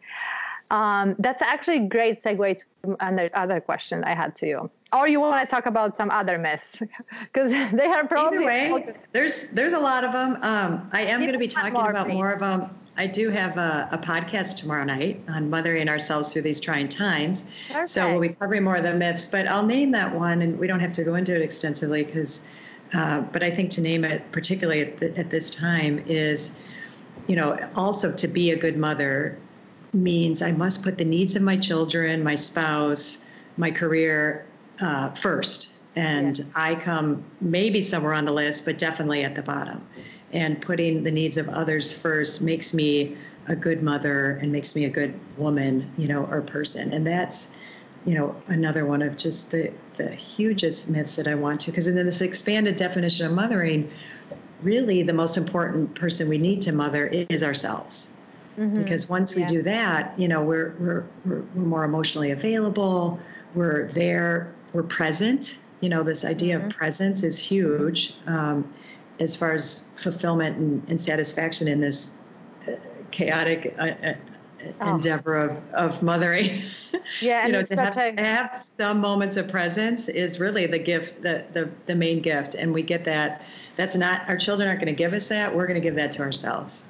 [0.71, 4.71] um, that's actually a great segue to another other question I had to you.
[4.93, 6.81] Or you want to talk about some other myths
[7.21, 10.37] because they are probably way, there's there's a lot of them.
[10.41, 12.13] Um, I am going to be talking more, about please.
[12.13, 16.41] more of them I do have a, a, podcast tomorrow night on mothering ourselves through
[16.41, 17.45] these trying times.
[17.69, 17.89] Perfect.
[17.89, 20.67] So we'll be covering more of the myths, but I'll name that one, and we
[20.67, 22.41] don't have to go into it extensively because.
[22.91, 26.55] Uh, but I think to name it, particularly at, the, at this time, is,
[27.27, 29.37] you know, also to be a good mother
[29.93, 33.23] means I must put the needs of my children, my spouse,
[33.57, 34.47] my career
[34.81, 35.73] uh, first.
[35.95, 36.45] And yeah.
[36.55, 39.87] I come maybe somewhere on the list, but definitely at the bottom.
[40.31, 44.85] And putting the needs of others first makes me a good mother and makes me
[44.85, 46.93] a good woman, you know, or person.
[46.93, 47.49] And that's,
[48.05, 51.87] you know, another one of just the, the hugest myths that I want to, because
[51.87, 53.89] in this expanded definition of mothering,
[54.61, 58.13] really the most important person we need to mother is ourselves.
[58.57, 58.83] Mm-hmm.
[58.83, 63.19] Because once we do that, you know, we're, we're, we're, we're more emotionally available,
[63.55, 65.59] we're there, we're present.
[65.81, 66.67] You know, this idea mm-hmm.
[66.67, 68.71] of presence is huge um,
[69.19, 72.17] as far as fulfillment and, and satisfaction in this
[72.67, 72.71] uh,
[73.11, 74.13] chaotic uh, uh,
[74.81, 74.95] oh.
[74.95, 76.61] endeavor of, of mothering.
[77.21, 78.21] Yeah, you know, to have, a...
[78.21, 82.71] have, some moments of presence is really the gift, the, the the main gift, and
[82.71, 83.41] we get that.
[83.77, 85.55] That's not our children aren't going to give us that.
[85.55, 86.85] We're going to give that to ourselves.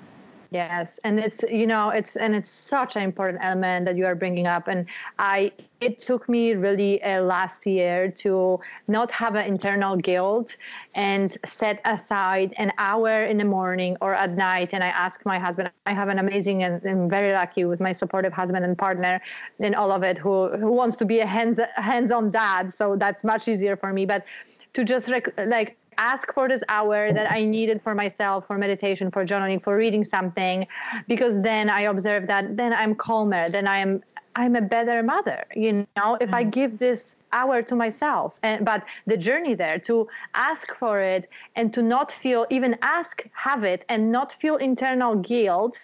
[0.51, 4.15] Yes, and it's you know it's and it's such an important element that you are
[4.15, 4.87] bringing up, and
[5.19, 10.57] I it took me really uh, last year to not have an internal guilt
[10.95, 15.37] and set aside an hour in the morning or at night, and I ask my
[15.37, 15.69] husband.
[15.85, 19.21] I have an amazing and I'm very lucky with my supportive husband and partner
[19.59, 22.95] in all of it, who who wants to be a hands hands on dad, so
[22.95, 24.25] that's much easier for me, but
[24.73, 29.11] to just rec- like ask for this hour that I needed for myself, for meditation,
[29.11, 30.65] for journaling, for reading something,
[31.07, 34.01] because then I observe that then I'm calmer, then I am
[34.35, 35.43] I'm a better mother.
[35.55, 36.51] You know, if I mm.
[36.51, 41.73] give this hour to myself, and but the journey there to ask for it and
[41.73, 45.75] to not feel even ask have it and not feel internal guilt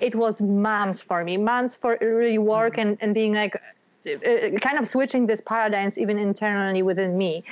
[0.00, 2.82] it was months for me months for really work mm.
[2.82, 3.54] and, and being like
[4.08, 7.44] uh, kind of switching these paradigms even internally within me.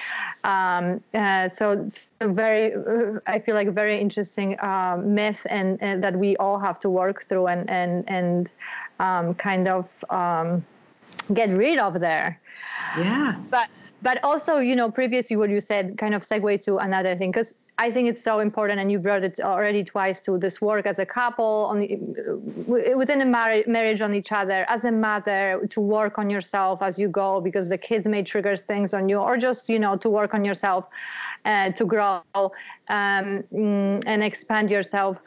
[0.45, 5.47] Um, uh, so it's a very, uh, I feel like a very interesting uh, myth,
[5.51, 8.51] and, and, that we all have to work through and and and
[9.01, 10.65] um, kind of um,
[11.35, 12.41] get rid of there.
[12.99, 13.37] Yeah.
[13.51, 13.69] But
[14.03, 17.55] but also, you know, previously what you said kind of segues to another thing because
[17.79, 20.99] I think it's so important, and you brought it already twice to this work as
[20.99, 21.81] a couple, on
[22.67, 27.09] within a marriage on each other, as a mother, to work on yourself as you
[27.09, 30.33] go, because the kids may trigger things on you, or just you know to work
[30.33, 30.87] on yourself,
[31.45, 35.19] uh, to grow um, mm, and expand yourself.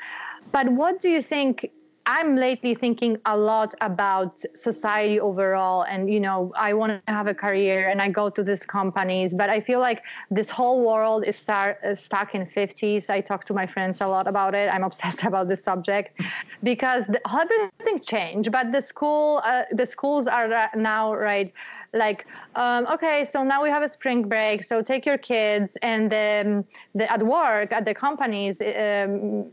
[0.52, 1.70] But what do you think
[2.12, 7.28] I'm lately thinking a lot about society overall, and you know, I want to have
[7.28, 11.24] a career, and I go to these companies, but I feel like this whole world
[11.24, 13.12] is start, uh, stuck in 50s.
[13.12, 14.74] I talk to my friends a lot about it.
[14.74, 16.20] I'm obsessed about this subject
[16.64, 21.54] because the, everything changed, but the school, uh, the schools are now right
[21.94, 22.26] like
[22.56, 26.66] um, okay so now we have a spring break so take your kids and um,
[26.94, 29.46] the, at work at the companies um,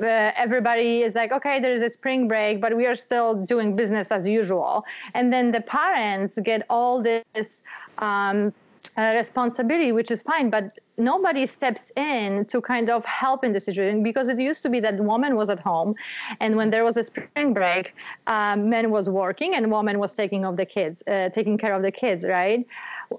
[0.00, 4.10] uh, everybody is like okay there's a spring break but we are still doing business
[4.10, 4.84] as usual.
[5.14, 7.62] And then the parents get all this
[7.98, 8.52] um,
[8.96, 13.60] uh, responsibility, which is fine, but nobody steps in to kind of help in the
[13.60, 15.94] situation because it used to be that woman was at home,
[16.40, 17.94] and when there was a spring break,
[18.26, 21.82] um, man was working and woman was taking of the kids, uh, taking care of
[21.82, 22.66] the kids, right?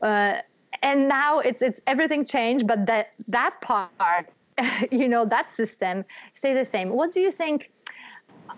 [0.02, 0.36] Uh,
[0.84, 4.30] and now it's it's everything changed, but that that part,
[4.92, 6.90] you know, that system stay the same.
[6.90, 7.72] What do you think?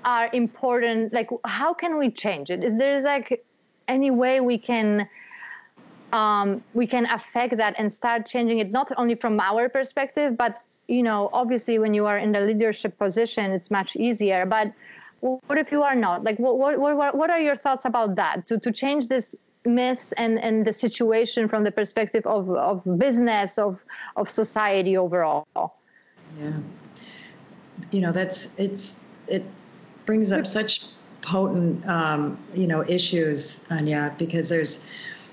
[0.05, 3.43] are important like how can we change it is there like
[3.89, 5.07] any way we can
[6.13, 10.55] um, we can affect that and start changing it not only from our perspective but
[10.87, 14.45] you know obviously when you are in the leadership position it's much easier.
[14.45, 14.73] But
[15.21, 16.23] what if you are not?
[16.23, 18.47] Like what what what, are your thoughts about that?
[18.47, 23.57] To to change this myth and and the situation from the perspective of of business
[23.57, 23.79] of
[24.15, 25.45] of society overall?
[26.39, 26.53] Yeah.
[27.91, 29.43] You know that's it's it
[30.05, 30.85] brings up such
[31.21, 34.85] potent um, you know issues anya because there's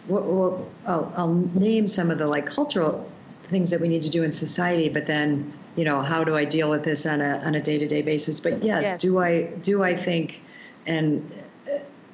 [0.08, 3.10] well, I'll, I'll name some of the like cultural
[3.48, 6.44] things that we need to do in society, but then you know how do I
[6.44, 8.40] deal with this on a on a day to day basis?
[8.40, 10.40] But yes, yes, do I do I think
[10.86, 11.30] and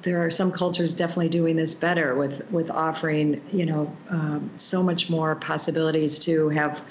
[0.03, 4.83] there are some cultures definitely doing this better with with offering you know um, so
[4.83, 6.81] much more possibilities to have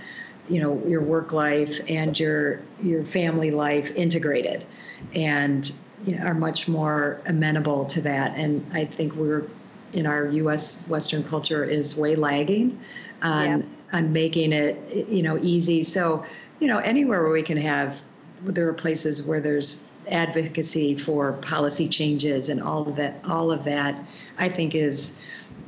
[0.49, 4.66] you know your work life and your your family life integrated
[5.14, 5.72] and
[6.05, 9.45] you know, are much more amenable to that and i think we're
[9.93, 10.86] in our U.S.
[10.88, 12.80] Western culture is way lagging
[13.22, 13.97] on yeah.
[13.99, 15.82] on making it you know easy.
[15.82, 16.24] So
[16.61, 18.03] you know anywhere where we can have
[18.45, 23.62] there are places where there's advocacy for policy changes and all of that all of
[23.64, 23.95] that
[24.38, 25.16] i think is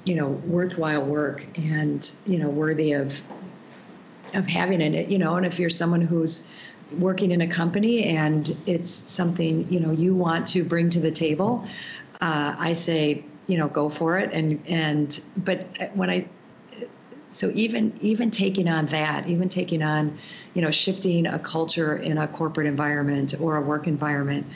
[0.04, 3.22] you know worthwhile work and you know worthy of
[4.34, 6.48] of having it you know and if you're someone who's
[6.98, 11.10] working in a company and it's something you know you want to bring to the
[11.10, 11.64] table
[12.20, 14.32] uh, i say you know go for it.
[14.32, 16.26] And and but when i
[17.34, 20.16] so even even taking on that even taking on
[20.54, 24.46] you know shifting a culture in a corporate environment or a work environment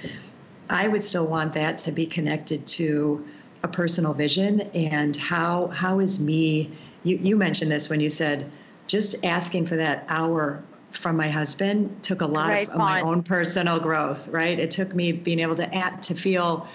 [0.71, 3.27] i would still want that to be connected to
[3.65, 6.71] a personal vision and how how is me
[7.03, 8.51] you, you mentioned this when you said
[8.87, 10.63] just asking for that hour
[10.93, 14.59] from my husband took a lot right, of, of my own personal growth right?
[14.59, 16.69] It took me being able to act to feel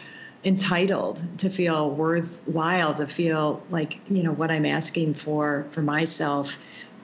[0.46, 6.58] entitled to feel worthwhile to feel like you know what i'm asking for for myself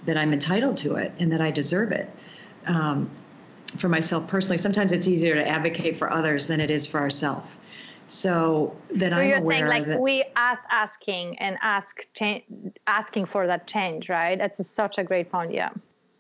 [0.05, 2.09] that i'm entitled to it and that i deserve it.
[2.65, 3.09] Um,
[3.77, 7.49] for myself personally sometimes it's easier to advocate for others than it is for ourselves
[8.09, 12.41] so that so i'm you're aware saying like that, we ask asking and ask cha-
[12.87, 14.37] asking for that change right?
[14.37, 15.69] That's such a great point yeah.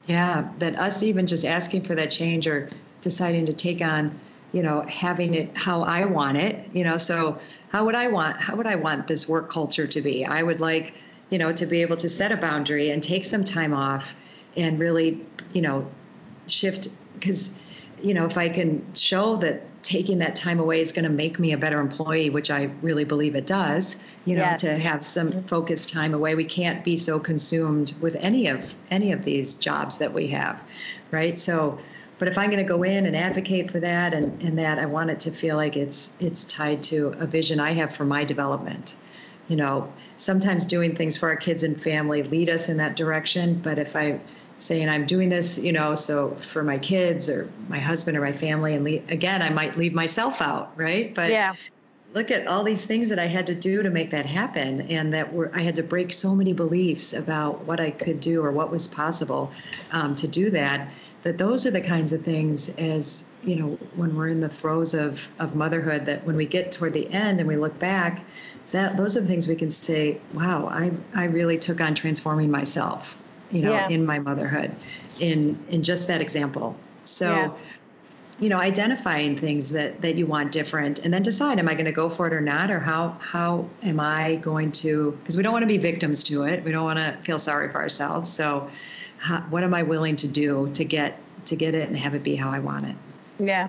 [0.07, 2.69] Yeah that us even just asking for that change or
[3.01, 4.17] deciding to take on
[4.51, 7.37] you know having it how i want it you know so
[7.69, 10.25] how would i want how would i want this work culture to be?
[10.25, 10.93] I would like
[11.29, 14.15] you know to be able to set a boundary and take some time off
[14.57, 15.23] and really
[15.53, 15.87] you know
[16.47, 17.59] shift because
[18.01, 21.39] you know if i can show that taking that time away is going to make
[21.39, 24.61] me a better employee which i really believe it does you know yes.
[24.61, 26.35] to have some focused time away.
[26.35, 30.61] We can't be so consumed with any of any of these jobs that we have
[31.11, 31.39] right?
[31.39, 31.79] So
[32.19, 34.85] but if I'm going to go in and advocate for that and, and that, I
[34.85, 38.25] want it to feel like it's it's tied to a vision I have for my
[38.25, 38.97] development.
[39.47, 43.59] You know, sometimes doing things for our kids and family lead us in that direction.
[43.63, 44.19] But if I
[44.57, 48.33] saying I'm doing this, you know, so for my kids or my husband or my
[48.33, 51.15] family, and leave, again, I might leave myself out, right?
[51.15, 51.55] But yeah.
[52.13, 55.13] look at all these things that I had to do to make that happen, and
[55.13, 58.51] that were I had to break so many beliefs about what I could do or
[58.51, 59.51] what was possible
[59.93, 60.89] um, to do that
[61.23, 64.93] that those are the kinds of things as you know when we're in the throes
[64.93, 68.23] of of motherhood that when we get toward the end and we look back
[68.71, 72.49] that those are the things we can say wow i i really took on transforming
[72.49, 73.17] myself
[73.51, 73.89] you know yeah.
[73.89, 74.71] in my motherhood
[75.21, 77.51] in in just that example so yeah.
[78.39, 81.85] you know identifying things that that you want different and then decide am i going
[81.85, 85.43] to go for it or not or how how am i going to because we
[85.43, 88.29] don't want to be victims to it we don't want to feel sorry for ourselves
[88.29, 88.69] so
[89.19, 92.23] how, what am I willing to do to get to get it and have it
[92.23, 92.95] be how I want it?
[93.39, 93.67] Yeah,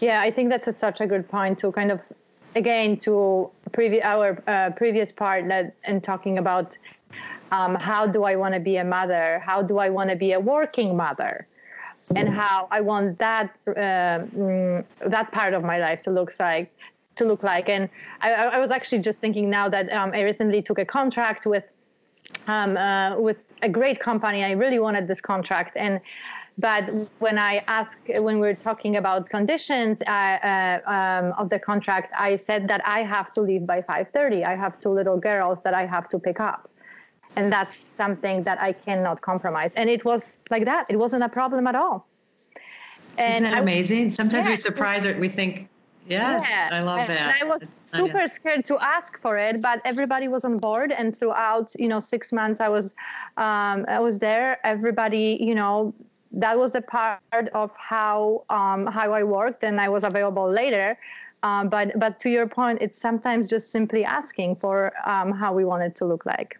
[0.00, 0.20] yeah.
[0.20, 2.00] I think that's a, such a good point to kind of
[2.54, 6.78] again to previous our uh, previous part that and talking about
[7.52, 9.40] um, how do I want to be a mother?
[9.44, 11.46] How do I want to be a working mother?
[12.16, 13.72] And how I want that uh,
[15.06, 16.72] that part of my life to look like
[17.16, 17.68] to look like.
[17.68, 17.88] And
[18.20, 21.76] I, I was actually just thinking now that um, I recently took a contract with
[22.46, 24.44] um, uh, with a great company.
[24.44, 26.00] I really wanted this contract, and
[26.58, 26.90] but
[27.20, 32.12] when I asked, when we were talking about conditions uh, uh, um, of the contract,
[32.18, 34.44] I said that I have to leave by 5:30.
[34.44, 36.68] I have two little girls that I have to pick up,
[37.36, 39.74] and that's something that I cannot compromise.
[39.74, 40.90] And it was like that.
[40.90, 42.06] It wasn't a problem at all.
[43.16, 44.10] And Isn't that amazing?
[44.10, 45.18] Sometimes yeah, we surprise it.
[45.18, 45.69] We think
[46.10, 46.68] Yes, yeah.
[46.72, 47.40] I love and, that.
[47.40, 50.92] And I was super scared to ask for it, but everybody was on board.
[50.92, 52.94] And throughout, you know, six months I was,
[53.36, 54.58] um, I was there.
[54.64, 55.94] Everybody, you know,
[56.32, 60.98] that was a part of how um, how I worked, and I was available later.
[61.42, 65.64] Um, but but to your point, it's sometimes just simply asking for um, how we
[65.64, 66.58] want it to look like.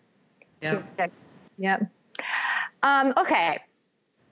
[0.63, 0.83] Yeah.
[1.57, 1.79] Yeah.
[2.83, 3.59] Um, okay.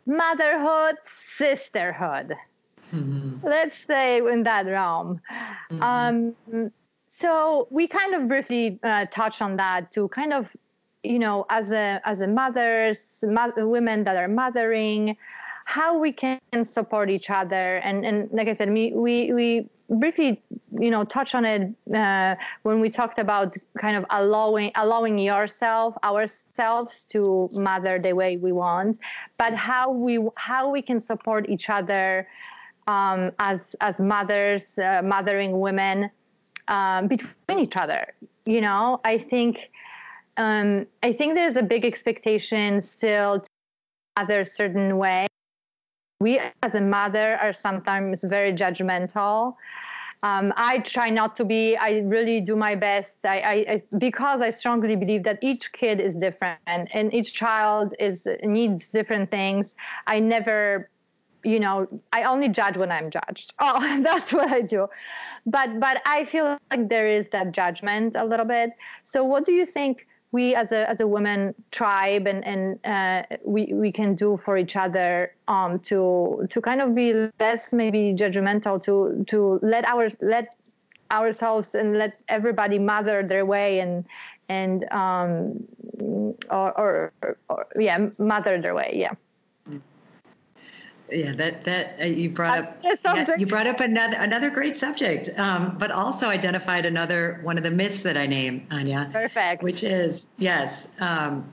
[0.07, 2.35] Motherhood, sisterhood.
[2.93, 3.47] Mm-hmm.
[3.47, 5.21] Let's say in that realm.
[5.71, 5.83] Mm-hmm.
[5.83, 6.73] Um,
[7.11, 10.55] so we kind of briefly uh, touch on that to kind of,
[11.03, 15.17] you know, as a as a mothers, women that are mothering,
[15.65, 20.43] how we can support each other, and and like I said, we we we briefly
[20.79, 25.97] you know touch on it uh, when we talked about kind of allowing allowing yourself
[26.05, 28.99] ourselves to mother the way we want
[29.39, 32.29] but how we how we can support each other
[32.89, 36.11] um, as as mothers, uh, mothering women
[36.67, 38.05] um, between each other.
[38.47, 39.71] You know, I think
[40.39, 43.49] um, I think there's a big expectation still to
[44.19, 45.27] mother a certain way.
[46.21, 49.55] We as a mother are sometimes very judgmental.
[50.25, 51.77] Um, I try not to be.
[51.77, 53.19] I really do my best.
[53.25, 57.35] I, I, I, because I strongly believe that each kid is different and, and each
[57.35, 59.77] child is needs different things.
[60.09, 60.91] I never
[61.45, 63.55] you know i only judge when i'm judged.
[63.61, 64.89] Oh that's what i do.
[65.47, 68.71] But but i feel like there is that judgment a little bit.
[69.05, 73.37] So what do you think we as a as a women tribe and and uh,
[73.45, 78.15] we we can do for each other um, to to kind of be less maybe
[78.15, 80.55] judgmental to to let our let
[81.11, 84.05] ourselves and let everybody mother their way and
[84.51, 85.65] and um,
[86.51, 87.13] or, or,
[87.49, 89.13] or yeah mother their way yeah
[91.11, 92.79] yeah, that that uh, you brought up.
[92.83, 97.65] Yeah, you brought up another another great subject, um, but also identified another one of
[97.65, 99.09] the myths that I name, Anya.
[99.13, 99.63] Perfect.
[99.63, 101.51] Which is yes, um,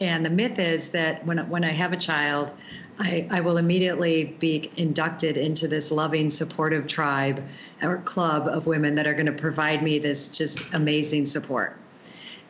[0.00, 2.54] and the myth is that when when I have a child,
[2.98, 7.42] I, I will immediately be inducted into this loving, supportive tribe
[7.82, 11.76] or club of women that are going to provide me this just amazing support.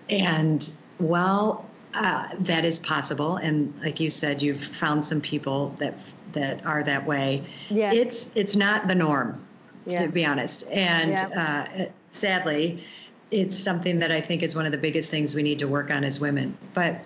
[0.09, 0.69] And
[0.99, 5.95] well, uh, that is possible, and like you said, you've found some people that
[6.33, 7.45] that are that way.
[7.69, 7.93] Yeah.
[7.93, 9.41] It's it's not the norm,
[9.87, 10.03] yeah.
[10.03, 10.65] to be honest.
[10.71, 11.67] And yeah.
[11.81, 12.85] uh, sadly,
[13.31, 15.91] it's something that I think is one of the biggest things we need to work
[15.91, 16.57] on as women.
[16.75, 17.01] But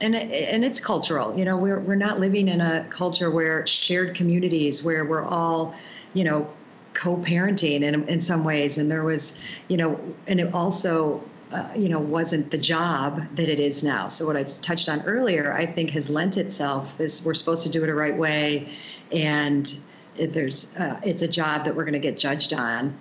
[0.00, 1.36] and and it's cultural.
[1.38, 5.74] You know, we're we're not living in a culture where shared communities where we're all,
[6.12, 6.48] you know,
[6.94, 8.78] co-parenting in in some ways.
[8.78, 9.38] And there was,
[9.68, 11.22] you know, and it also
[11.52, 14.08] uh, you know, wasn't the job that it is now.
[14.08, 17.00] So what I touched on earlier, I think has lent itself.
[17.00, 18.68] Is we're supposed to do it the right way,
[19.12, 19.78] and
[20.16, 22.96] there's uh, it's a job that we're going to get judged on,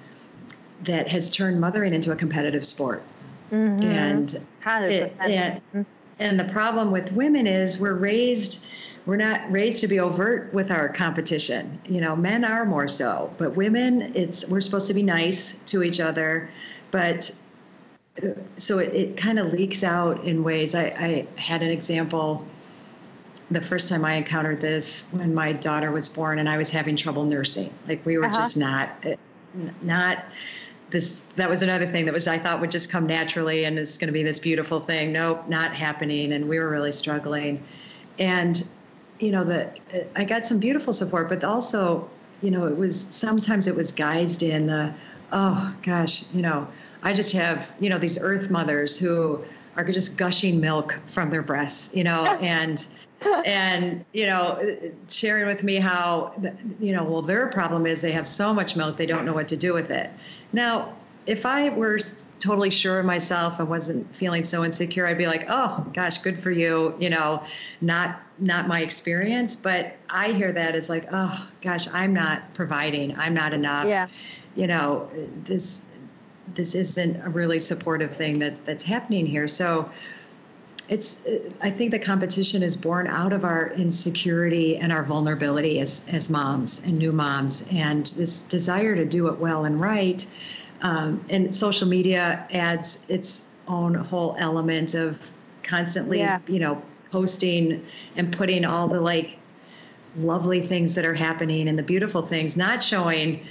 [0.84, 3.04] that has turned mothering into a competitive sport.
[3.52, 3.84] Mm-hmm.
[3.84, 5.16] And, it,
[5.74, 5.86] and
[6.20, 8.66] and the problem with women is we're raised
[9.06, 11.80] we're not raised to be overt with our competition.
[11.88, 15.84] You know, men are more so, but women, it's we're supposed to be nice to
[15.84, 16.50] each other,
[16.91, 17.32] but
[18.57, 20.76] so it, it kind of leaks out in ways.
[20.76, 22.45] I, I had an example
[23.51, 26.95] the first time I encountered this when my daughter was born and I was having
[26.95, 27.74] trouble nursing.
[27.88, 28.36] Like we were uh-huh.
[28.36, 28.89] just not,
[29.82, 30.26] not
[30.89, 31.22] this.
[31.36, 34.07] That was another thing that was I thought would just come naturally and it's going
[34.07, 35.11] to be this beautiful thing.
[35.11, 36.34] Nope, not happening.
[36.34, 37.63] And we were really struggling.
[38.18, 38.68] And
[39.20, 39.70] you know the
[40.16, 42.09] I got some beautiful support, but also
[42.41, 44.93] you know it was sometimes it was guised in the
[45.32, 46.68] oh gosh you know
[47.06, 49.41] I just have, you know, these earth mothers who
[49.78, 52.86] are just gushing milk from their breasts, you know, and
[53.45, 54.60] and you know,
[55.08, 56.34] sharing with me how,
[56.80, 59.47] you know, well, their problem is they have so much milk they don't know what
[59.47, 60.10] to do with it.
[60.51, 60.95] Now,
[61.28, 61.99] if I were
[62.39, 66.39] totally sure of myself and wasn't feeling so insecure, I'd be like, oh gosh, good
[66.39, 67.43] for you, you know,
[67.82, 69.56] not not my experience.
[69.56, 73.88] But I hear that as like, oh gosh, I'm not providing, I'm not enough.
[73.88, 74.08] Yeah.
[74.56, 75.10] You know,
[75.43, 75.84] this
[76.54, 79.48] this isn't a really supportive thing that that's happening here.
[79.48, 79.89] So
[80.88, 81.26] it's
[81.62, 86.30] I think the competition is born out of our insecurity and our vulnerability as as
[86.30, 90.26] moms and new moms, and this desire to do it well and right.
[90.82, 95.20] Um, and social media adds its own whole element of
[95.64, 96.39] constantly, yeah.
[96.48, 96.82] you know,
[97.12, 97.84] posting
[98.18, 99.39] and putting all the like
[100.18, 103.46] lovely things that are happening and the beautiful things, not showing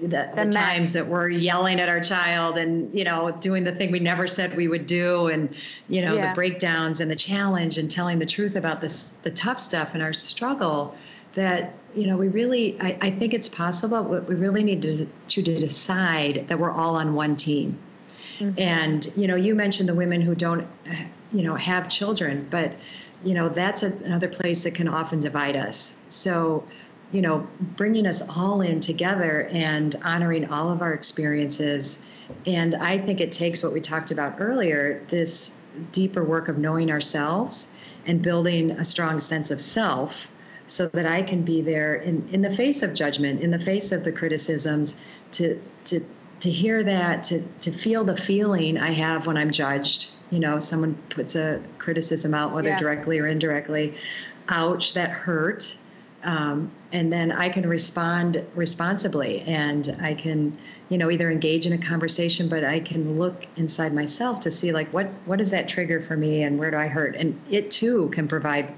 [0.00, 3.72] the, the, the times that we're yelling at our child and you know doing the
[3.72, 5.54] thing we never said we would do and
[5.88, 6.28] you know yeah.
[6.28, 10.02] the breakdowns and the challenge and telling the truth about this the tough stuff and
[10.02, 10.94] our struggle
[11.34, 15.06] that you know we really I, I think it's possible but we really need to,
[15.06, 17.78] to decide that we're all on one team
[18.38, 18.58] mm-hmm.
[18.58, 20.66] and you know you mentioned the women who don't
[21.32, 22.72] you know have children but
[23.22, 26.64] you know that's another place that can often divide us so
[27.12, 27.46] you know,
[27.76, 32.02] bringing us all in together and honoring all of our experiences.
[32.46, 35.56] And I think it takes what we talked about earlier this
[35.92, 37.72] deeper work of knowing ourselves
[38.06, 40.30] and building a strong sense of self
[40.66, 43.90] so that I can be there in, in the face of judgment, in the face
[43.90, 44.96] of the criticisms,
[45.32, 46.00] to, to,
[46.38, 50.10] to hear that, to, to feel the feeling I have when I'm judged.
[50.30, 52.78] You know, someone puts a criticism out, whether yeah.
[52.78, 53.94] directly or indirectly.
[54.48, 55.76] Ouch, that hurt
[56.22, 60.56] um, and then I can respond responsibly and I can,
[60.88, 64.72] you know, either engage in a conversation, but I can look inside myself to see
[64.72, 67.70] like what what is that trigger for me and where do I hurt, and it
[67.70, 68.74] too can provide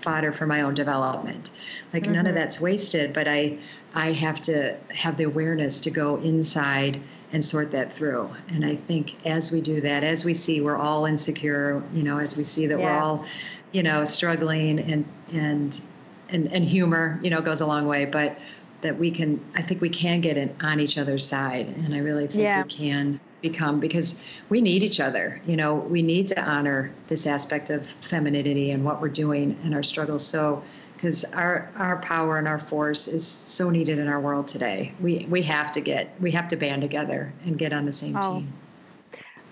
[0.00, 1.50] fodder for my own development.
[1.92, 2.12] Like mm-hmm.
[2.12, 2.36] none of mm-hmm.
[2.36, 3.58] that's wasted, but I
[3.94, 7.00] I have to have the awareness to go inside
[7.32, 8.30] and sort that through.
[8.48, 12.18] And I think as we do that, as we see we're all insecure, you know,
[12.18, 12.84] as we see that yeah.
[12.84, 13.24] we're all,
[13.72, 15.80] you know, struggling and and
[16.28, 18.38] and, and humor, you know, goes a long way, but
[18.82, 21.66] that we can, I think we can get it on each other's side.
[21.66, 22.62] And I really think yeah.
[22.62, 25.40] we can become because we need each other.
[25.46, 29.74] You know, we need to honor this aspect of femininity and what we're doing and
[29.74, 30.26] our struggles.
[30.26, 30.62] So
[30.96, 34.92] because our our power and our force is so needed in our world today.
[35.00, 38.16] We we have to get we have to band together and get on the same
[38.16, 38.38] oh.
[38.38, 38.52] team.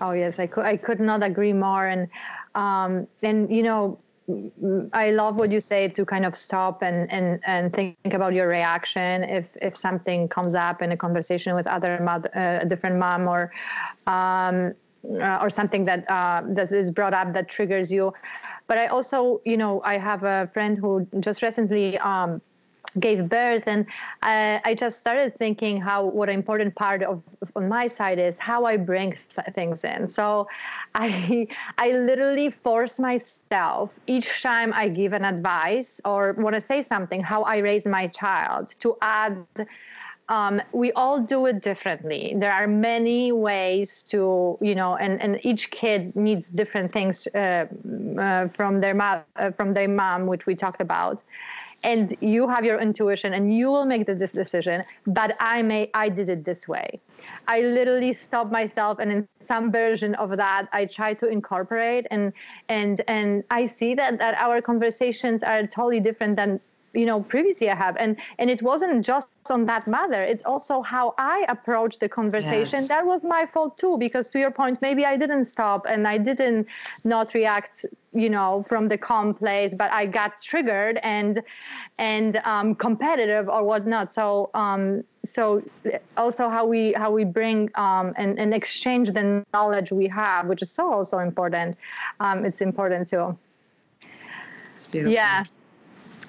[0.01, 1.87] Oh yes, I could I could not agree more.
[1.87, 2.09] And
[2.55, 3.97] um, and you know,
[4.93, 8.47] I love what you say to kind of stop and and and think about your
[8.47, 12.97] reaction if if something comes up in a conversation with other mother, uh, a different
[12.97, 13.51] mom or.
[14.07, 14.73] Um,
[15.21, 18.11] uh, or something that uh, that is brought up that triggers you,
[18.65, 22.41] but I also, you know, I have a friend who just recently um,
[22.99, 23.67] gave birth.
[23.67, 23.85] And
[24.21, 27.21] I, I, just started thinking how what an important part of
[27.55, 30.07] on my side is how i bring th- things in.
[30.09, 30.47] So
[30.95, 36.81] i i literally force myself each time i give an advice or want to say
[36.81, 39.45] something how i raise my child to add
[40.29, 42.33] um, we all do it differently.
[42.35, 47.67] There are many ways to, you know, and, and each kid needs different things uh,
[48.19, 51.21] uh, from their mom, uh, from their mom, which we talked about
[51.85, 56.09] and you have your intuition and you will make this decision but i may i
[56.09, 56.99] did it this way.
[57.47, 62.33] I literally stopped myself and in some version of that i try to incorporate and
[62.69, 66.59] and and i see that that our conversations are totally different than
[66.95, 67.95] you know previously i have.
[67.97, 70.21] And and it wasn't just on that matter.
[70.23, 72.79] It's also how i approached the conversation.
[72.81, 72.87] Yes.
[72.87, 76.17] that was my fault too because to your point maybe i didn't stop and i
[76.17, 76.67] didn't
[77.03, 77.85] not react
[78.15, 81.41] you know from the calm place but i got triggered and
[81.97, 84.13] and um, competitive or whatnot.
[84.13, 85.63] So um, so
[86.17, 90.61] also how we how we bring um, and, and exchange the knowledge we have which
[90.61, 91.77] is so also important.
[92.19, 93.37] Um, it's important too.
[94.93, 95.45] Yeah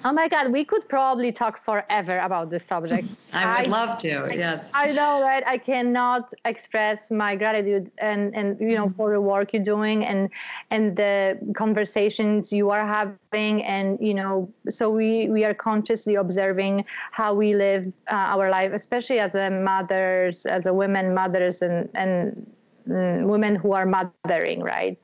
[0.06, 3.08] Oh my God, we could probably talk forever about this subject.
[3.32, 4.08] I would I, love to.
[4.32, 4.70] Yes.
[4.72, 5.42] I, I, know, right?
[5.44, 10.30] I cannot express my gratitude and and you know for the work you're doing and
[10.70, 16.84] and the conversations you are having and you know so we we are consciously observing
[17.10, 21.88] how we live uh, our life, especially as a mothers, as a women mothers and
[21.96, 22.46] and
[22.88, 24.96] mm, women who are mothering, right?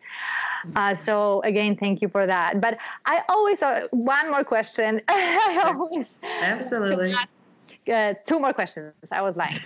[0.76, 2.60] Uh, so again, thank you for that.
[2.60, 5.00] But I always uh, one more question.
[5.08, 7.12] I always absolutely
[7.92, 8.92] uh, two more questions.
[9.10, 9.60] I was lying.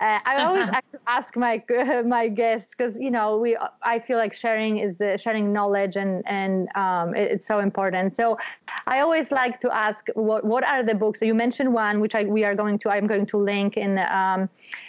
[0.00, 0.68] Uh, I always
[1.06, 1.62] ask my
[2.04, 6.22] my guests because you know we I feel like sharing is the sharing knowledge and
[6.26, 8.16] and um, it, it's so important.
[8.16, 8.38] So
[8.86, 11.20] I always like to ask what what are the books?
[11.20, 13.98] So you mentioned one which I we are going to I'm going to link in
[13.98, 14.48] um,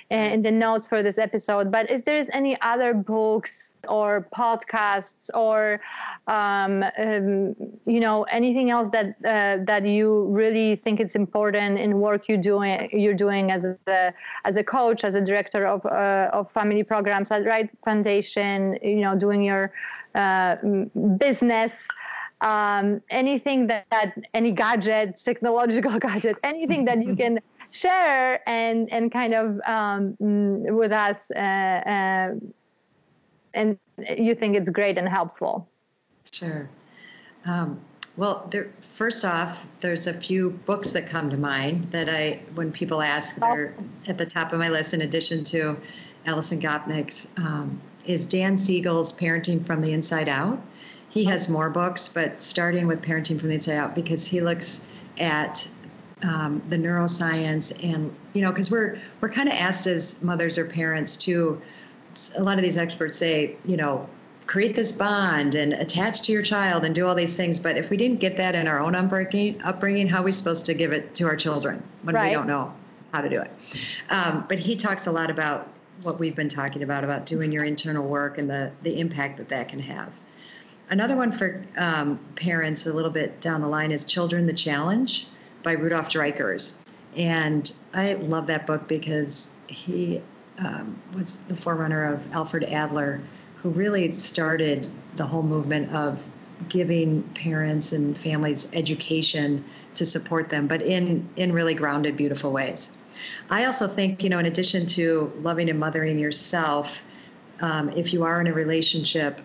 [0.09, 1.71] in the notes for this episode.
[1.71, 5.81] But if there is any other books or podcasts or
[6.27, 7.55] um, um,
[7.85, 12.37] you know anything else that uh, that you really think it's important in work you
[12.37, 14.13] doing you're doing as a
[14.45, 19.01] as a coach as a director of uh, of family programs at Wright Foundation you
[19.01, 19.71] know doing your
[20.15, 20.55] uh,
[21.17, 21.87] business
[22.41, 27.39] um, anything that, that any gadget technological gadget anything that you can
[27.71, 32.33] share and and kind of um, with us uh, uh,
[33.53, 33.77] and
[34.17, 35.67] you think it's great and helpful.
[36.31, 36.69] Sure.
[37.45, 37.79] Um,
[38.17, 42.71] well there, first off there's a few books that come to mind that i when
[42.71, 43.75] people ask they're
[44.07, 45.77] at the top of my list in addition to
[46.25, 50.59] alison gopnik's um, is dan siegel's parenting from the inside out.
[51.09, 54.81] He has more books but starting with parenting from the inside out because he looks
[55.19, 55.67] at
[56.23, 60.65] um, the neuroscience and you know because we're we're kind of asked as mothers or
[60.65, 61.61] parents to
[62.37, 64.07] a lot of these experts say you know
[64.47, 67.89] create this bond and attach to your child and do all these things but if
[67.91, 70.91] we didn't get that in our own upbringing upbringing how are we supposed to give
[70.91, 72.29] it to our children when right.
[72.29, 72.73] we don't know
[73.13, 73.51] how to do it?
[74.09, 75.69] Um, but he talks a lot about
[76.03, 79.49] what we've been talking about about doing your internal work and the the impact that
[79.49, 80.13] that can have.
[80.89, 85.27] Another one for um, parents a little bit down the line is children the challenge
[85.67, 86.77] by Rudolf Dreikurs.
[87.17, 90.21] And I love that book because he
[90.59, 93.19] um, was the forerunner of Alfred Adler,
[93.57, 96.23] who really started the whole movement of
[96.69, 99.61] giving parents and families education
[99.95, 102.95] to support them, but in, in really grounded, beautiful ways.
[103.49, 107.03] I also think, you know, in addition to loving and mothering yourself,
[107.59, 109.41] um, if you are in a relationship,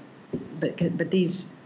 [0.60, 1.56] but but these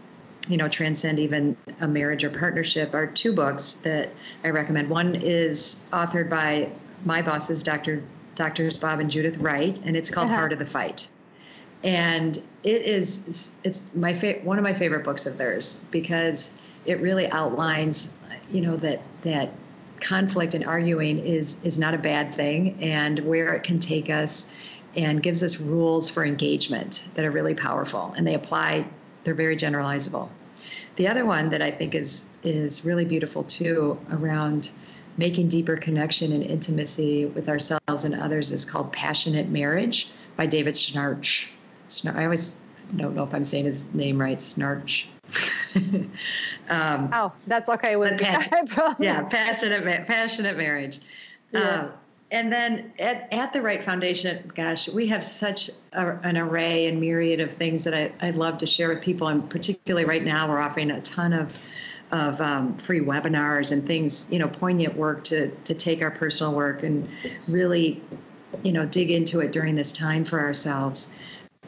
[0.47, 4.09] you know transcend even a marriage or partnership are two books that
[4.43, 4.89] I recommend.
[4.89, 6.69] One is authored by
[7.05, 8.03] my bosses, Dr.
[8.35, 10.37] Doctors Bob and Judith Wright, and it's called uh-huh.
[10.37, 11.09] Heart of the Fight.
[11.83, 16.51] And it is it's my fa- one of my favorite books of theirs because
[16.85, 18.13] it really outlines,
[18.51, 19.51] you know, that that
[19.99, 24.47] conflict and arguing is is not a bad thing and where it can take us
[24.95, 28.85] and gives us rules for engagement that are really powerful and they apply
[29.27, 30.29] they're very generalizable
[30.95, 34.71] The other one that I think is is really beautiful too around
[35.17, 40.75] making deeper connection and intimacy with ourselves and others is called Passionate Marriage by David
[40.75, 41.49] Schnarch.
[42.05, 42.55] I always
[42.95, 45.09] don't know if I'm saying his name right, Snarch.
[46.69, 48.47] um, oh, that's okay with pass-
[48.99, 50.99] yeah, passionate, passionate marriage.
[51.51, 51.81] Yeah.
[51.81, 51.91] Um,
[52.29, 56.99] and then at, at the Wright Foundation, gosh, we have such a, an array and
[56.99, 59.27] myriad of things that I, I'd love to share with people.
[59.27, 61.55] And particularly right now, we're offering a ton of
[62.09, 66.53] of um, free webinars and things, you know, poignant work to to take our personal
[66.53, 67.07] work and
[67.47, 68.01] really,
[68.63, 71.09] you know, dig into it during this time for ourselves.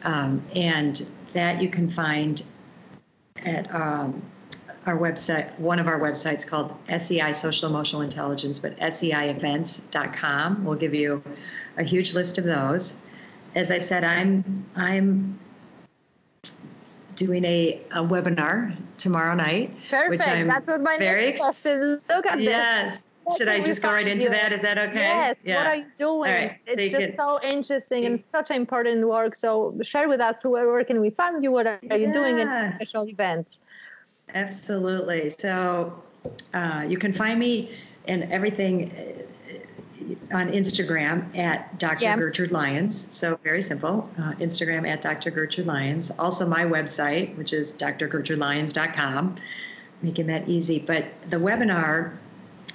[0.02, 2.42] Um, and that you can find
[3.44, 4.22] at um,
[4.90, 10.94] our website, one of our websites called SEI Social Emotional Intelligence, but SEIevents.com will give
[10.94, 11.22] you
[11.76, 12.96] a huge list of those.
[13.54, 15.38] As I said, I'm I'm
[17.14, 19.74] doing a, a webinar tomorrow night.
[19.90, 20.10] Perfect.
[20.10, 22.02] Which I'm That's what my very next question is.
[22.02, 22.40] So good.
[22.40, 23.06] Yes.
[23.36, 24.30] Should I just go right into you?
[24.30, 24.50] that?
[24.52, 24.94] Is that okay?
[24.94, 25.36] Yes.
[25.44, 25.58] Yeah.
[25.58, 26.32] What are you doing?
[26.32, 26.58] Right.
[26.66, 29.36] It's so just so interesting and such important work.
[29.36, 31.52] So share with us where can we find you?
[31.52, 31.94] What are yeah.
[31.94, 33.59] you doing in special events?
[34.34, 35.30] Absolutely.
[35.30, 36.02] So
[36.54, 37.70] uh, you can find me
[38.06, 42.04] and everything uh, on Instagram at Dr.
[42.04, 42.16] Yeah.
[42.16, 43.08] Gertrude Lyons.
[43.14, 44.08] So very simple.
[44.18, 45.30] Uh, Instagram at Dr.
[45.30, 46.10] Gertrude Lyons.
[46.18, 49.36] Also my website, which is drgertrudelyons.com,
[50.02, 50.78] making that easy.
[50.78, 52.16] But the webinar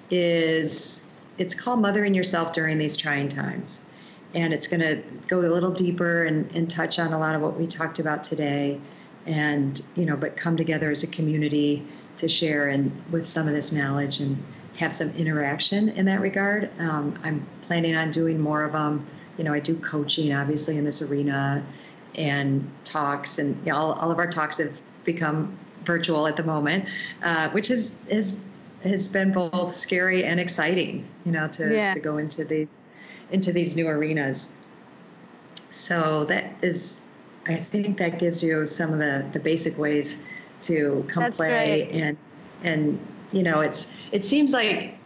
[0.10, 3.86] is it's called Mothering Yourself During These Trying Times.
[4.34, 7.42] And it's going to go a little deeper and, and touch on a lot of
[7.42, 8.80] what we talked about today
[9.26, 11.86] and you know but come together as a community
[12.18, 14.42] to share and with some of this knowledge and
[14.78, 16.70] have some interaction in that regard.
[16.80, 19.06] Um, i'm planning on doing more of them
[19.38, 21.66] you know i do coaching obviously in this arena
[22.16, 26.44] and talks and you know, all, all of our talks have become virtual at the
[26.44, 26.88] moment
[27.24, 28.44] uh, which is is
[28.84, 31.94] has been both scary and exciting you know to, yeah.
[31.94, 32.68] to go into these
[33.32, 34.56] into these new arenas.
[35.70, 37.02] So that is
[37.48, 40.20] I think that gives you some of the, the basic ways
[40.64, 42.18] to come That's play and
[42.64, 43.00] and
[43.32, 44.98] you know it's it seems like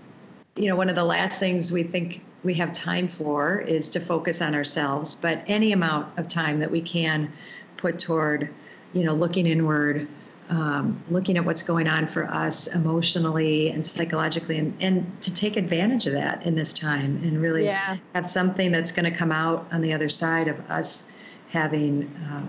[0.55, 3.99] you know one of the last things we think we have time for is to
[3.99, 7.31] focus on ourselves but any amount of time that we can
[7.77, 8.49] put toward
[8.93, 10.07] you know looking inward
[10.49, 15.57] um, looking at what's going on for us emotionally and psychologically and, and to take
[15.57, 17.97] advantage of that in this time and really yeah.
[18.15, 21.11] have something that's going to come out on the other side of us
[21.49, 22.45] having uh,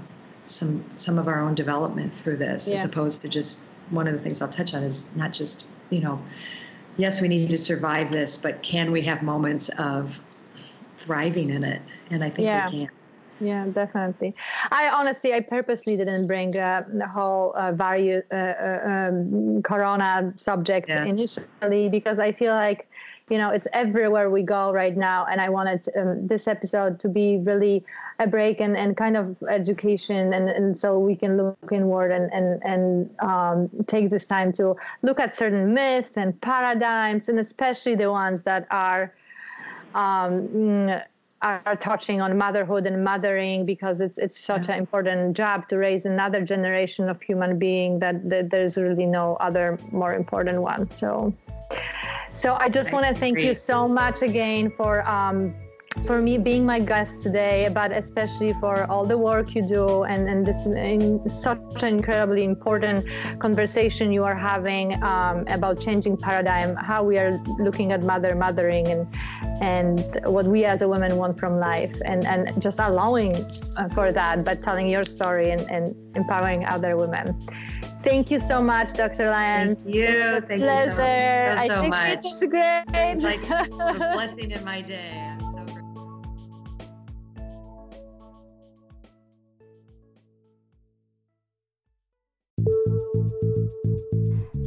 [0.46, 2.74] some some of our own development through this, yeah.
[2.74, 6.00] as opposed to just one of the things I'll touch on is not just you
[6.00, 6.20] know,
[6.96, 10.20] yes, we need to survive this, but can we have moments of
[10.98, 11.82] thriving in it?
[12.10, 12.66] And I think yeah.
[12.66, 12.88] we can.
[13.42, 14.34] Yeah, definitely.
[14.70, 20.32] I honestly, I purposely didn't bring uh, the whole uh, value uh, uh um, corona
[20.36, 21.06] subject yeah.
[21.06, 22.86] initially because I feel like
[23.30, 27.08] you know it's everywhere we go right now and i wanted um, this episode to
[27.08, 27.84] be really
[28.20, 32.30] a break and, and kind of education and, and so we can look inward and
[32.32, 37.94] and, and um, take this time to look at certain myths and paradigms and especially
[37.94, 39.12] the ones that are
[39.94, 41.00] um,
[41.42, 44.74] are touching on motherhood and mothering because it's it's such yeah.
[44.74, 49.36] an important job to raise another generation of human being that, that there's really no
[49.36, 50.90] other more important one.
[50.90, 51.32] So
[52.34, 55.54] so I just want to thank you so much again for um,
[56.04, 60.28] for me being my guest today, but especially for all the work you do and,
[60.28, 63.06] and this in such an incredibly important
[63.40, 68.86] conversation you are having um, about changing paradigm, how we are looking at mother mothering
[68.88, 69.06] and
[69.60, 74.10] and what we as a woman want from life and, and just allowing uh, for
[74.12, 77.38] that, but telling your story and, and empowering other women.
[78.02, 79.28] Thank you so much, Dr.
[79.28, 79.76] Lyon.
[79.76, 80.40] Thank you.
[80.40, 81.54] Thank pleasure.
[81.54, 82.18] you so, so I much.
[82.24, 82.84] It's great.
[82.94, 83.68] It's like a
[84.14, 85.29] blessing in my day.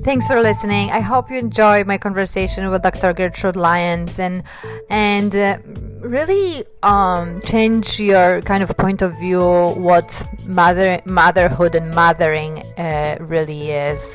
[0.04, 0.92] Thanks for listening.
[0.92, 3.14] I hope you enjoyed my conversation with Dr.
[3.14, 4.44] Gertrude Lyons and
[4.90, 5.60] and uh,
[6.02, 10.10] really um, change your kind of point of view what
[10.46, 14.14] mother motherhood and mothering uh, really is.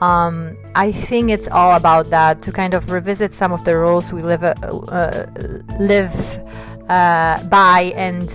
[0.00, 4.12] Um, I think it's all about that to kind of revisit some of the rules
[4.12, 4.54] we live uh,
[4.90, 5.26] uh
[5.78, 6.16] live
[6.88, 8.28] uh, by and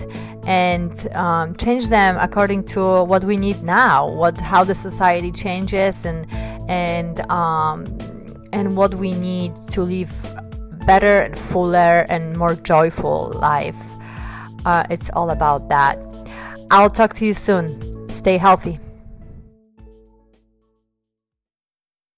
[0.46, 6.06] and um, change them according to what we need now, what how the society changes
[6.06, 6.26] and
[6.68, 7.86] and um,
[8.52, 10.12] and what we need to live
[10.86, 13.76] better and fuller and more joyful life.
[14.64, 15.98] Uh, it's all about that.
[16.70, 18.08] I'll talk to you soon.
[18.08, 18.78] Stay healthy.